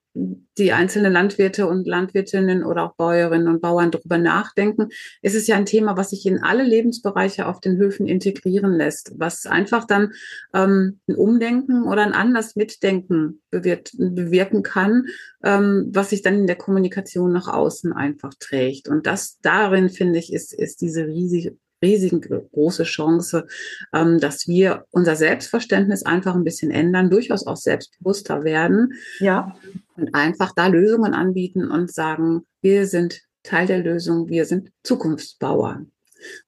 die 0.58 0.72
einzelnen 0.72 1.12
Landwirte 1.12 1.68
und 1.68 1.86
Landwirtinnen 1.86 2.64
oder 2.64 2.84
auch 2.84 2.96
Bäuerinnen 2.96 3.50
und 3.50 3.62
Bauern 3.62 3.92
darüber 3.92 4.18
nachdenken, 4.18 4.88
ist 5.22 5.36
es 5.36 5.48
ja 5.48 5.58
ein 5.58 5.66
Thema, 5.66 5.98
was 5.98 6.12
sich 6.12 6.26
in 6.26 6.42
alle 6.42 6.64
Lebensbereiche 6.64 7.46
auf 7.46 7.60
den 7.60 7.78
Höfen 7.78 8.08
integrieren 8.08 8.74
lässt, 8.74 9.12
was 9.18 9.46
einfach 9.46 9.86
dann 9.86 10.14
ähm, 10.54 11.00
ein 11.08 11.16
Umdenken 11.16 11.84
oder 11.84 12.04
ein 12.04 12.14
anders 12.14 12.56
Mitdenken 12.56 13.42
bewirkt, 13.52 13.92
bewirken 13.98 14.64
kann, 14.64 15.08
ähm, 15.44 15.90
was 15.92 16.12
sich 16.12 16.22
dann 16.22 16.36
in 16.36 16.48
der 16.48 16.56
Kommunikation 16.56 17.34
nach 17.34 17.50
außen 17.50 17.92
einfach 17.92 18.34
trägt. 18.40 18.88
Und 18.88 19.06
das 19.08 19.40
darin, 19.42 19.90
finde 19.90 20.20
ich, 20.20 20.32
ist, 20.32 20.54
ist 20.54 20.80
diese 20.80 21.06
riesige, 21.06 21.58
riesengroße 21.82 22.84
Chance, 22.84 23.48
ähm, 23.94 24.20
dass 24.20 24.48
wir 24.48 24.86
unser 24.91 25.15
Selbstverständnis 25.15 26.03
einfach 26.03 26.36
ein 26.36 26.44
bisschen 26.44 26.72
ändern, 26.72 27.10
durchaus 27.10 27.46
auch 27.46 27.58
selbstbewusster 27.58 28.44
werden. 28.44 28.94
Ja. 29.20 29.55
Und 29.96 30.13
einfach 30.13 30.53
da 30.55 30.67
Lösungen 30.67 31.13
anbieten 31.13 31.70
und 31.70 31.94
sagen, 31.94 32.46
wir 32.62 32.88
sind 32.88 33.22
Teil 33.44 33.67
der 33.67 33.79
Lösung, 33.79 34.27
wir 34.29 34.46
sind 34.46 34.72
Zukunftsbauer. 34.84 35.86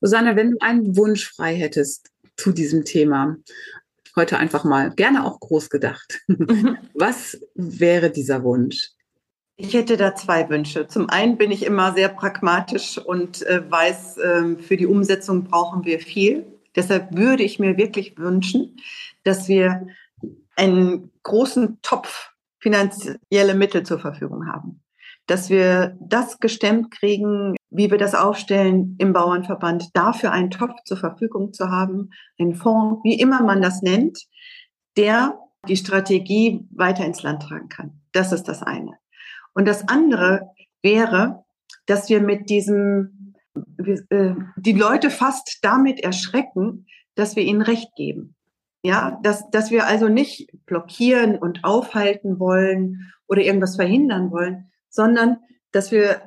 Susanne, 0.02 0.36
wenn 0.36 0.52
du 0.52 0.58
einen 0.60 0.98
Wunsch 0.98 1.30
frei 1.30 1.56
hättest 1.56 2.10
zu 2.36 2.52
diesem 2.52 2.86
Thema, 2.86 3.38
heute 4.16 4.38
einfach 4.38 4.64
mal 4.64 4.90
gerne 4.92 5.26
auch 5.26 5.40
groß 5.40 5.70
gedacht. 5.70 6.22
Was 6.94 7.40
wäre 7.54 8.10
dieser 8.10 8.44
Wunsch? 8.44 8.90
Ich 9.60 9.74
hätte 9.74 9.98
da 9.98 10.14
zwei 10.14 10.48
Wünsche. 10.50 10.88
Zum 10.88 11.10
einen 11.10 11.36
bin 11.36 11.50
ich 11.50 11.66
immer 11.66 11.92
sehr 11.94 12.10
pragmatisch 12.10 13.00
und 13.00 13.42
äh, 13.48 13.70
weiß, 13.70 14.18
äh, 14.18 14.56
für 14.58 14.78
die 14.78 14.86
Umsetzung 14.86 15.46
brauchen 15.46 15.84
wir 15.84 16.00
viel. 16.00 16.46
Deshalb 16.76 17.18
würde 17.18 17.42
ich 17.42 17.58
mir 17.58 17.76
wirklich 17.76 18.20
wünschen, 18.20 18.78
dass 19.24 19.48
wir 19.48 19.88
einen 20.56 21.12
großen 21.24 21.80
Topf 21.82 22.34
finanzielle 22.60 23.56
Mittel 23.56 23.82
zur 23.82 23.98
Verfügung 23.98 24.46
haben. 24.46 24.84
Dass 25.26 25.50
wir 25.50 25.98
das 26.02 26.40
gestemmt 26.40 26.92
kriegen, 26.92 27.56
wie 27.72 27.90
wir 27.90 27.98
das 27.98 28.14
aufstellen 28.14 28.96
im 29.00 29.12
Bauernverband, 29.12 29.90
dafür 29.96 30.34
einen 30.34 30.52
Topf 30.52 30.84
zur 30.86 30.98
Verfügung 30.98 31.52
zu 31.52 31.72
haben, 31.72 32.12
einen 32.40 32.54
Fonds, 32.54 33.02
wie 33.04 33.20
immer 33.20 33.42
man 33.42 33.64
das 33.64 33.82
nennt, 33.82 34.20
der 34.98 35.40
die 35.68 35.78
Strategie 35.78 36.68
weiter 36.70 37.06
ins 37.06 37.24
Land 37.24 37.42
tragen 37.42 37.70
kann. 37.70 38.02
Das 38.12 38.32
ist 38.32 38.48
das 38.48 38.62
eine. 38.62 38.94
Und 39.58 39.68
das 39.68 39.88
andere 39.88 40.52
wäre, 40.84 41.44
dass 41.88 42.10
wir 42.10 42.22
mit 42.22 42.52
diesem, 42.52 43.34
äh, 44.10 44.36
die 44.56 44.74
Leute 44.74 45.10
fast 45.10 45.58
damit 45.64 46.00
erschrecken, 46.00 46.86
dass 47.16 47.36
wir 47.36 47.42
ihnen 47.42 47.64
Recht 47.64 47.90
geben. 47.96 48.36
Ja, 48.84 49.20
dass, 49.24 49.50
dass 49.50 49.72
wir 49.72 49.88
also 49.88 50.10
nicht 50.10 50.52
blockieren 50.68 51.40
und 51.40 51.64
aufhalten 51.64 52.40
wollen 52.40 53.12
oder 53.28 53.42
irgendwas 53.42 53.78
verhindern 53.78 54.30
wollen, 54.30 54.70
sondern 54.90 55.38
dass 55.72 55.92
wir 55.92 56.22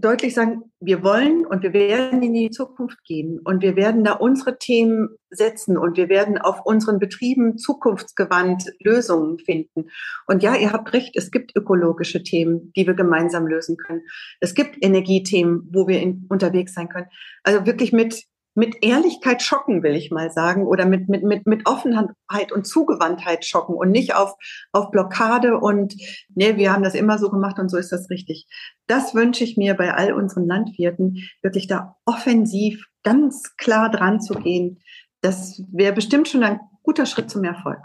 deutlich 0.00 0.34
sagen, 0.34 0.62
wir 0.80 1.02
wollen 1.02 1.46
und 1.46 1.62
wir 1.62 1.72
werden 1.72 2.22
in 2.22 2.32
die 2.32 2.50
Zukunft 2.50 3.02
gehen 3.04 3.40
und 3.44 3.62
wir 3.62 3.76
werden 3.76 4.04
da 4.04 4.12
unsere 4.12 4.58
Themen 4.58 5.10
setzen 5.30 5.76
und 5.76 5.96
wir 5.96 6.08
werden 6.08 6.38
auf 6.38 6.64
unseren 6.64 6.98
Betrieben 6.98 7.58
zukunftsgewandt 7.58 8.64
Lösungen 8.80 9.38
finden. 9.38 9.90
Und 10.26 10.42
ja, 10.42 10.54
ihr 10.54 10.72
habt 10.72 10.92
recht, 10.92 11.16
es 11.16 11.30
gibt 11.30 11.56
ökologische 11.56 12.22
Themen, 12.22 12.72
die 12.76 12.86
wir 12.86 12.94
gemeinsam 12.94 13.46
lösen 13.46 13.76
können. 13.76 14.02
Es 14.40 14.54
gibt 14.54 14.82
Energiethemen, 14.82 15.68
wo 15.72 15.88
wir 15.88 16.00
in, 16.00 16.26
unterwegs 16.28 16.74
sein 16.74 16.88
können. 16.88 17.06
Also 17.42 17.66
wirklich 17.66 17.92
mit 17.92 18.24
mit 18.58 18.84
Ehrlichkeit 18.84 19.40
schocken, 19.40 19.84
will 19.84 19.94
ich 19.94 20.10
mal 20.10 20.32
sagen, 20.32 20.66
oder 20.66 20.84
mit, 20.84 21.08
mit, 21.08 21.22
mit, 21.22 21.46
mit 21.46 21.68
Offenheit 21.68 22.50
und 22.50 22.66
Zugewandtheit 22.66 23.44
schocken 23.44 23.76
und 23.76 23.92
nicht 23.92 24.16
auf, 24.16 24.34
auf 24.72 24.90
Blockade 24.90 25.58
und, 25.58 25.94
nee, 26.34 26.56
wir 26.56 26.72
haben 26.72 26.82
das 26.82 26.96
immer 26.96 27.18
so 27.18 27.30
gemacht 27.30 27.60
und 27.60 27.68
so 27.68 27.76
ist 27.76 27.92
das 27.92 28.10
richtig. 28.10 28.48
Das 28.88 29.14
wünsche 29.14 29.44
ich 29.44 29.56
mir 29.56 29.74
bei 29.74 29.94
all 29.94 30.12
unseren 30.12 30.44
Landwirten, 30.44 31.28
wirklich 31.40 31.68
da 31.68 31.94
offensiv 32.04 32.84
ganz 33.04 33.56
klar 33.58 33.92
dran 33.92 34.20
zu 34.20 34.34
gehen. 34.34 34.80
Das 35.20 35.62
wäre 35.70 35.92
bestimmt 35.92 36.26
schon 36.26 36.42
ein 36.42 36.58
guter 36.82 37.06
Schritt 37.06 37.30
zum 37.30 37.44
Erfolg. 37.44 37.78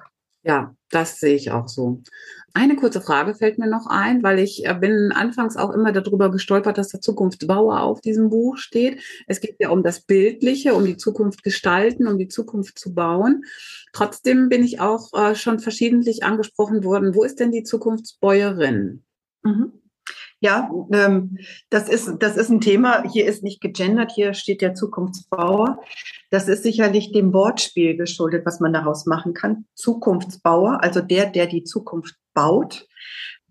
Ja, 0.45 0.75
das 0.89 1.19
sehe 1.19 1.35
ich 1.35 1.51
auch 1.51 1.69
so. 1.69 2.01
Eine 2.53 2.75
kurze 2.75 3.01
Frage 3.01 3.33
fällt 3.33 3.57
mir 3.57 3.67
noch 3.67 3.87
ein, 3.87 4.21
weil 4.23 4.39
ich 4.39 4.65
äh, 4.65 4.73
bin 4.73 5.11
anfangs 5.13 5.55
auch 5.55 5.71
immer 5.71 5.91
darüber 5.93 6.29
gestolpert, 6.29 6.77
dass 6.77 6.89
der 6.89 7.01
Zukunftsbauer 7.01 7.79
auf 7.81 8.01
diesem 8.01 8.29
Buch 8.29 8.57
steht. 8.57 9.01
Es 9.25 9.39
geht 9.39 9.55
ja 9.59 9.69
um 9.69 9.83
das 9.83 10.01
Bildliche, 10.01 10.75
um 10.75 10.85
die 10.85 10.97
Zukunft 10.97 11.43
gestalten, 11.43 12.07
um 12.07 12.17
die 12.17 12.27
Zukunft 12.27 12.77
zu 12.77 12.93
bauen. 12.93 13.43
Trotzdem 13.93 14.49
bin 14.49 14.63
ich 14.63 14.81
auch 14.81 15.13
äh, 15.13 15.33
schon 15.33 15.59
verschiedentlich 15.59 16.23
angesprochen 16.23 16.83
worden. 16.83 17.15
Wo 17.15 17.23
ist 17.23 17.39
denn 17.39 17.51
die 17.51 17.63
Zukunftsbäuerin? 17.63 19.03
Mhm. 19.43 19.82
Ja, 20.43 20.69
ähm, 20.91 21.37
das 21.69 21.87
ist, 21.87 22.17
das 22.19 22.35
ist 22.35 22.49
ein 22.49 22.59
Thema. 22.59 23.03
Hier 23.09 23.25
ist 23.25 23.43
nicht 23.43 23.61
gegendert, 23.61 24.11
hier 24.13 24.33
steht 24.33 24.61
der 24.61 24.75
Zukunftsbauer. 24.75 25.79
Das 26.31 26.49
ist 26.49 26.63
sicherlich 26.63 27.13
dem 27.13 27.31
Wortspiel 27.31 27.95
geschuldet, 27.95 28.45
was 28.45 28.59
man 28.59 28.73
daraus 28.73 29.05
machen 29.05 29.33
kann. 29.33 29.63
Zukunftsbauer, 29.73 30.83
also 30.83 30.99
der, 30.99 31.27
der 31.27 31.47
die 31.47 31.63
Zukunft 31.63 32.15
baut, 32.33 32.85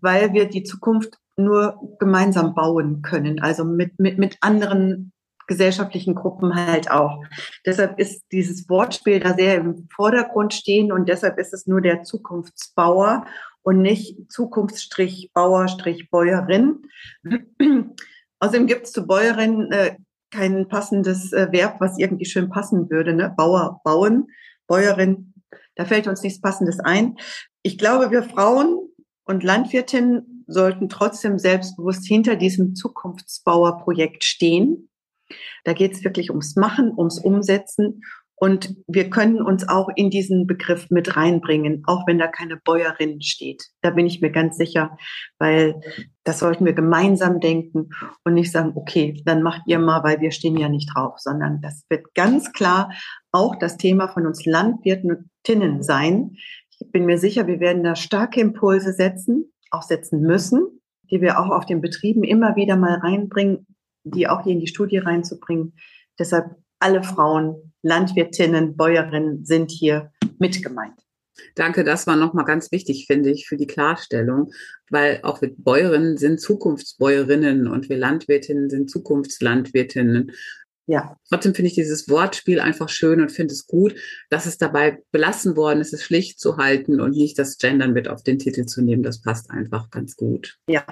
weil 0.01 0.33
wir 0.33 0.45
die 0.45 0.61
Zukunft 0.61 1.15
nur 1.35 1.79
gemeinsam 1.97 2.53
bauen 2.53 3.01
können, 3.01 3.39
also 3.39 3.65
mit, 3.65 3.97
mit, 3.97 4.19
mit 4.19 4.37
anderen 4.41 5.13
gesellschaftlichen 5.47 6.13
Gruppen 6.13 6.53
halt 6.53 6.91
auch. 6.91 7.23
Deshalb 7.65 7.99
ist 7.99 8.21
dieses 8.31 8.69
Wortspiel 8.69 9.19
da 9.19 9.33
sehr 9.33 9.55
im 9.55 9.87
Vordergrund 9.95 10.53
stehen 10.53 10.91
und 10.91 11.09
deshalb 11.09 11.39
ist 11.39 11.55
es 11.55 11.65
nur 11.65 11.81
der 11.81 12.03
Zukunftsbauer 12.03 13.25
und 13.63 13.81
nicht 13.81 14.31
Zukunftsstrich 14.31 15.31
Bauer 15.33 15.67
Strich 15.67 16.09
Bäuerin. 16.09 16.83
Außerdem 18.39 18.67
gibt 18.67 18.85
es 18.85 18.91
zu 18.91 19.07
Bäuerin 19.07 19.71
äh, 19.71 19.95
kein 20.31 20.67
passendes 20.67 21.31
äh, 21.31 21.47
Verb, 21.51 21.77
was 21.79 21.97
irgendwie 21.97 22.25
schön 22.25 22.49
passen 22.49 22.89
würde. 22.89 23.13
Ne? 23.13 23.33
Bauer, 23.35 23.81
bauen, 23.83 24.27
Bäuerin, 24.67 25.33
da 25.75 25.85
fällt 25.85 26.07
uns 26.07 26.21
nichts 26.21 26.41
Passendes 26.41 26.79
ein. 26.79 27.17
Ich 27.61 27.77
glaube, 27.77 28.11
wir 28.11 28.23
Frauen 28.23 28.89
und 29.25 29.43
Landwirtinnen 29.43 30.43
sollten 30.47 30.89
trotzdem 30.89 31.39
selbstbewusst 31.39 32.05
hinter 32.05 32.35
diesem 32.35 32.75
Zukunftsbauerprojekt 32.75 34.23
stehen. 34.23 34.89
Da 35.63 35.73
geht 35.73 35.93
es 35.93 36.03
wirklich 36.03 36.29
ums 36.29 36.55
Machen, 36.55 36.91
ums 36.95 37.19
Umsetzen 37.19 38.01
und 38.43 38.75
wir 38.87 39.09
können 39.09 39.41
uns 39.41 39.69
auch 39.69 39.87
in 39.95 40.09
diesen 40.09 40.47
Begriff 40.47 40.89
mit 40.89 41.15
reinbringen, 41.15 41.81
auch 41.85 42.05
wenn 42.07 42.19
da 42.19 42.27
keine 42.27 42.57
Bäuerin 42.57 43.21
steht. 43.21 43.63
Da 43.81 43.89
bin 43.89 44.05
ich 44.05 44.19
mir 44.19 44.31
ganz 44.31 44.57
sicher, 44.57 44.97
weil 45.39 45.79
das 46.25 46.39
sollten 46.39 46.65
wir 46.65 46.73
gemeinsam 46.73 47.39
denken 47.39 47.91
und 48.25 48.33
nicht 48.33 48.51
sagen, 48.51 48.73
okay, 48.75 49.23
dann 49.25 49.43
macht 49.43 49.61
ihr 49.67 49.79
mal, 49.79 50.03
weil 50.03 50.19
wir 50.19 50.31
stehen 50.31 50.57
ja 50.57 50.67
nicht 50.67 50.89
drauf, 50.93 51.19
sondern 51.19 51.61
das 51.61 51.85
wird 51.87 52.13
ganz 52.15 52.51
klar 52.51 52.91
auch 53.31 53.55
das 53.55 53.77
Thema 53.77 54.09
von 54.09 54.27
uns 54.27 54.45
Landwirtinnen 54.45 55.81
sein. 55.81 56.35
Ich 56.81 56.91
bin 56.91 57.05
mir 57.05 57.19
sicher, 57.19 57.47
wir 57.47 57.61
werden 57.61 57.85
da 57.85 57.95
starke 57.95 58.41
Impulse 58.41 58.91
setzen, 58.91 59.53
auch 59.71 59.83
setzen 59.83 60.19
müssen, 60.19 60.81
die 61.09 61.21
wir 61.21 61.39
auch 61.39 61.49
auf 61.49 61.65
den 61.65 61.79
Betrieben 61.79 62.25
immer 62.25 62.57
wieder 62.57 62.75
mal 62.75 62.95
reinbringen, 62.95 63.67
die 64.03 64.27
auch 64.27 64.43
hier 64.43 64.51
in 64.51 64.59
die 64.59 64.67
Studie 64.67 64.97
reinzubringen. 64.97 65.77
Deshalb 66.19 66.57
alle 66.79 67.03
Frauen 67.03 67.72
Landwirtinnen, 67.83 68.75
Bäuerinnen 68.75 69.45
sind 69.45 69.71
hier 69.71 70.11
mit 70.39 70.63
gemeint. 70.63 70.95
Danke, 71.55 71.83
das 71.83 72.07
war 72.07 72.15
nochmal 72.15 72.45
ganz 72.45 72.71
wichtig, 72.71 73.05
finde 73.07 73.31
ich, 73.31 73.47
für 73.47 73.57
die 73.57 73.67
Klarstellung, 73.67 74.51
weil 74.89 75.19
auch 75.23 75.41
wir 75.41 75.53
Bäuerinnen 75.55 76.17
sind 76.17 76.39
Zukunftsbäuerinnen 76.39 77.67
und 77.67 77.89
wir 77.89 77.97
Landwirtinnen 77.97 78.69
sind 78.69 78.89
Zukunftslandwirtinnen. 78.89 80.31
Ja. 80.85 81.17
Trotzdem 81.29 81.55
finde 81.55 81.69
ich 81.69 81.75
dieses 81.75 82.09
Wortspiel 82.09 82.59
einfach 82.59 82.89
schön 82.89 83.21
und 83.21 83.31
finde 83.31 83.53
es 83.53 83.67
gut, 83.67 83.95
dass 84.29 84.45
es 84.45 84.57
dabei 84.57 85.01
belassen 85.11 85.55
worden 85.55 85.79
ist, 85.79 85.93
es 85.93 86.03
schlicht 86.03 86.39
zu 86.39 86.57
halten 86.57 86.99
und 86.99 87.11
nicht 87.11 87.39
das 87.39 87.57
Gendern 87.57 87.93
mit 87.93 88.07
auf 88.07 88.23
den 88.23 88.37
Titel 88.37 88.65
zu 88.65 88.81
nehmen. 88.81 89.03
Das 89.03 89.21
passt 89.21 89.49
einfach 89.49 89.89
ganz 89.89 90.15
gut. 90.15 90.57
Ja. 90.67 90.85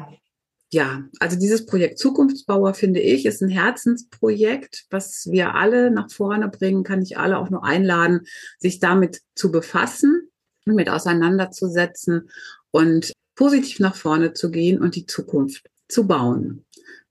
Ja, 0.74 1.04
also 1.20 1.38
dieses 1.38 1.66
Projekt 1.66 2.00
Zukunftsbauer 2.00 2.74
finde 2.74 3.02
ich 3.02 3.26
ist 3.26 3.42
ein 3.42 3.50
Herzensprojekt, 3.50 4.86
was 4.90 5.28
wir 5.30 5.56
alle 5.56 5.92
nach 5.92 6.10
vorne 6.10 6.48
bringen, 6.48 6.84
kann 6.84 7.02
ich 7.02 7.18
alle 7.18 7.38
auch 7.38 7.50
nur 7.50 7.66
einladen, 7.66 8.22
sich 8.58 8.80
damit 8.80 9.22
zu 9.36 9.52
befassen, 9.52 10.30
mit 10.66 10.90
auseinanderzusetzen 10.90 12.30
und 12.72 13.12
positiv 13.36 13.80
nach 13.80 13.96
vorne 13.96 14.34
zu 14.34 14.50
gehen 14.50 14.82
und 14.82 14.96
die 14.96 15.06
Zukunft 15.06 15.70
zu 15.90 16.08
bauen. 16.08 16.66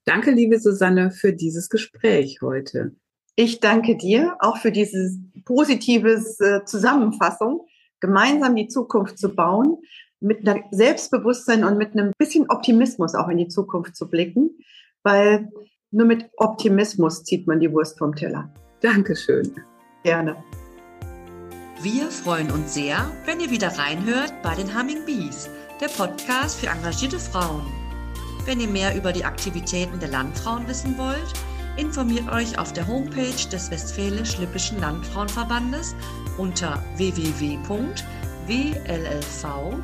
Danke, 0.04 0.30
liebe 0.30 0.58
Susanne, 0.58 1.10
für 1.10 1.34
dieses 1.34 1.68
Gespräch 1.68 2.40
heute. 2.40 2.96
Ich 3.36 3.60
danke 3.60 3.96
dir 3.96 4.36
auch 4.40 4.56
für 4.56 4.72
diese 4.72 5.18
positive 5.44 6.24
äh, 6.38 6.64
Zusammenfassung, 6.64 7.66
gemeinsam 8.00 8.56
die 8.56 8.68
Zukunft 8.68 9.18
zu 9.18 9.34
bauen 9.34 9.78
mit 10.20 10.46
einem 10.46 10.64
Selbstbewusstsein 10.70 11.64
und 11.64 11.78
mit 11.78 11.92
einem 11.92 12.12
bisschen 12.18 12.48
Optimismus 12.48 13.14
auch 13.14 13.28
in 13.28 13.38
die 13.38 13.48
Zukunft 13.48 13.96
zu 13.96 14.08
blicken, 14.08 14.50
weil 15.02 15.50
nur 15.90 16.06
mit 16.06 16.30
Optimismus 16.36 17.24
zieht 17.24 17.46
man 17.46 17.58
die 17.58 17.72
Wurst 17.72 17.98
vom 17.98 18.14
Teller. 18.14 18.52
Dankeschön. 18.80 19.52
Gerne. 20.04 20.36
Wir 21.82 22.10
freuen 22.10 22.50
uns 22.50 22.74
sehr, 22.74 23.10
wenn 23.24 23.40
ihr 23.40 23.50
wieder 23.50 23.68
reinhört 23.68 24.34
bei 24.42 24.54
den 24.54 24.78
Humming 24.78 25.04
Bees, 25.06 25.48
der 25.80 25.88
Podcast 25.88 26.60
für 26.60 26.66
engagierte 26.66 27.18
Frauen. 27.18 27.66
Wenn 28.44 28.60
ihr 28.60 28.68
mehr 28.68 28.94
über 28.96 29.12
die 29.12 29.24
Aktivitäten 29.24 29.98
der 29.98 30.10
Landfrauen 30.10 30.68
wissen 30.68 30.96
wollt, 30.98 31.32
informiert 31.78 32.30
euch 32.30 32.58
auf 32.58 32.72
der 32.72 32.86
Homepage 32.86 33.48
des 33.50 33.70
Westfälisch-Lippischen 33.70 34.78
Landfrauenverbandes 34.80 35.94
unter 36.36 36.82
www 36.96 37.58
wllv.de 38.50 39.80